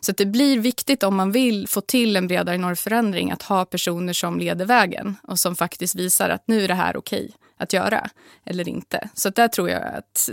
Så 0.00 0.12
det 0.12 0.26
blir 0.26 0.58
viktigt 0.58 1.02
om 1.02 1.16
man 1.16 1.32
vill 1.32 1.68
få 1.68 1.80
till 1.80 2.16
en 2.16 2.26
bredare 2.28 2.58
normförändring 2.58 3.30
att 3.30 3.42
ha 3.42 3.64
personer 3.64 4.12
som 4.12 4.38
leder 4.38 4.64
vägen 4.64 5.16
och 5.22 5.38
som 5.38 5.56
faktiskt 5.56 5.94
visar 5.94 6.28
att 6.28 6.42
nu 6.48 6.64
är 6.64 6.68
det 6.68 6.74
här 6.74 6.96
okej 6.96 7.30
att 7.56 7.72
göra 7.72 8.10
eller 8.44 8.68
inte. 8.68 9.08
Så 9.14 9.30
där 9.30 9.48
tror 9.48 9.70
jag 9.70 9.82
att, 9.82 10.28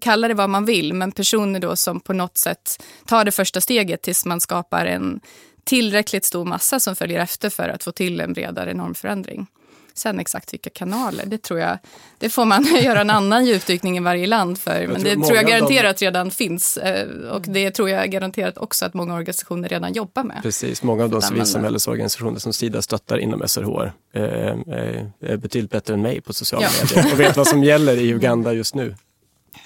kalla 0.00 0.28
det 0.28 0.34
vad 0.34 0.50
man 0.50 0.64
vill, 0.64 0.94
men 0.94 1.12
personer 1.12 1.60
då 1.60 1.76
som 1.76 2.00
på 2.00 2.12
något 2.12 2.38
sätt 2.38 2.84
tar 3.06 3.24
det 3.24 3.32
första 3.32 3.60
steget 3.60 4.02
tills 4.02 4.24
man 4.24 4.40
skapar 4.40 4.86
en 4.86 5.20
tillräckligt 5.68 6.24
stor 6.24 6.44
massa 6.44 6.80
som 6.80 6.96
följer 6.96 7.20
efter 7.20 7.50
för 7.50 7.68
att 7.68 7.84
få 7.84 7.92
till 7.92 8.20
en 8.20 8.32
bredare 8.32 8.74
normförändring. 8.74 9.46
Sen 9.94 10.20
exakt 10.20 10.52
vilka 10.52 10.70
kanaler, 10.70 11.26
det 11.26 11.42
tror 11.42 11.60
jag, 11.60 11.78
det 12.18 12.30
får 12.30 12.44
man 12.44 12.64
göra 12.82 13.00
en 13.00 13.10
annan 13.10 13.46
djupdykning 13.46 13.96
i 13.96 14.00
varje 14.00 14.26
land 14.26 14.58
för. 14.58 14.86
Men 14.86 15.02
det 15.02 15.14
tror 15.14 15.36
jag 15.36 15.46
garanterat 15.46 16.02
redan 16.02 16.30
finns. 16.30 16.76
Eh, 16.76 17.08
och 17.08 17.42
det 17.42 17.70
tror 17.70 17.90
jag 17.90 18.10
garanterat 18.10 18.58
också 18.58 18.84
att 18.84 18.94
många 18.94 19.14
organisationer 19.14 19.68
redan 19.68 19.92
jobbar 19.92 20.22
med. 20.22 20.40
Precis, 20.42 20.82
många 20.82 21.04
av 21.04 21.10
de 21.10 21.22
civilsamhällesorganisationer 21.22 22.38
som 22.38 22.52
Sida 22.52 22.82
stöttar 22.82 23.18
inom 23.18 23.48
SRHR 23.48 23.92
eh, 24.14 24.22
eh, 24.22 25.06
är 25.20 25.36
betydligt 25.36 25.70
bättre 25.70 25.94
än 25.94 26.02
mig 26.02 26.20
på 26.20 26.32
sociala 26.32 26.66
ja. 26.66 26.86
medier 26.96 27.12
och 27.12 27.20
vet 27.20 27.36
vad 27.36 27.46
som 27.46 27.64
gäller 27.64 27.96
i 27.96 28.08
Uganda 28.08 28.52
just 28.52 28.74
nu. 28.74 28.94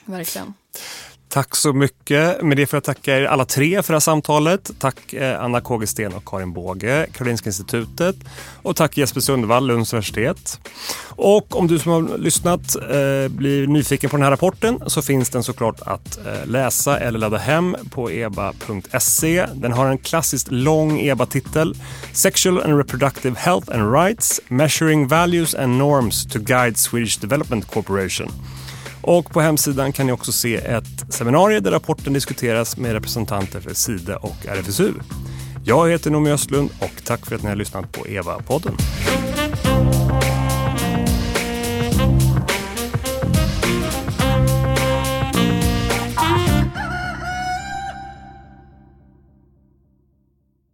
Verkligen. 0.04 0.54
Tack 1.32 1.56
så 1.56 1.72
mycket. 1.72 2.42
Med 2.42 2.56
det 2.56 2.66
får 2.66 2.76
jag 2.76 2.84
tacka 2.84 3.18
er 3.18 3.24
alla 3.24 3.44
tre 3.44 3.82
för 3.82 3.92
det 3.92 3.94
här 3.94 4.00
samtalet. 4.00 4.70
Tack 4.78 5.12
eh, 5.12 5.44
Anna 5.44 5.60
Kågesten 5.60 6.14
och 6.14 6.24
Karin 6.24 6.52
Båge, 6.52 7.06
Karolinska 7.12 7.48
institutet. 7.48 8.16
Och 8.62 8.76
tack 8.76 8.96
Jesper 8.96 9.20
Sundvall, 9.20 9.66
Lunds 9.66 9.92
universitet. 9.92 10.60
Och 11.08 11.56
om 11.56 11.66
du 11.66 11.78
som 11.78 11.92
har 11.92 12.18
lyssnat 12.18 12.76
eh, 12.76 13.28
blir 13.28 13.66
nyfiken 13.66 14.10
på 14.10 14.16
den 14.16 14.24
här 14.24 14.30
rapporten 14.30 14.80
så 14.86 15.02
finns 15.02 15.30
den 15.30 15.42
såklart 15.42 15.80
att 15.80 16.26
eh, 16.26 16.46
läsa 16.46 16.98
eller 16.98 17.18
ladda 17.18 17.38
hem 17.38 17.76
på 17.90 18.10
eba.se. 18.10 19.46
Den 19.54 19.72
har 19.72 19.86
en 19.86 19.98
klassiskt 19.98 20.50
lång 20.50 21.00
EBA-titel. 21.00 21.74
Sexual 22.12 22.62
and 22.62 22.76
Reproductive 22.76 23.36
Health 23.38 23.72
and 23.74 23.92
Rights, 23.94 24.40
Measuring 24.48 25.08
Values 25.08 25.54
and 25.54 25.78
Norms 25.78 26.26
to 26.26 26.38
Guide 26.38 26.76
Swedish 26.76 27.20
Development 27.20 27.70
Corporation. 27.70 28.28
Och 29.02 29.30
på 29.30 29.40
hemsidan 29.40 29.92
kan 29.92 30.06
ni 30.06 30.12
också 30.12 30.32
se 30.32 30.56
ett 30.56 30.84
seminarium 31.08 31.62
där 31.62 31.70
rapporten 31.70 32.12
diskuteras 32.12 32.76
med 32.76 32.92
representanter 32.92 33.60
för 33.60 33.74
Sida 33.74 34.16
och 34.16 34.46
RFSU. 34.46 34.92
Jag 35.64 35.90
heter 35.90 36.10
Noomi 36.10 36.30
Östlund 36.30 36.70
och 36.80 37.04
tack 37.04 37.26
för 37.26 37.36
att 37.36 37.42
ni 37.42 37.48
har 37.48 37.56
lyssnat 37.56 37.92
på 37.92 38.06
EVA-podden. 38.06 38.72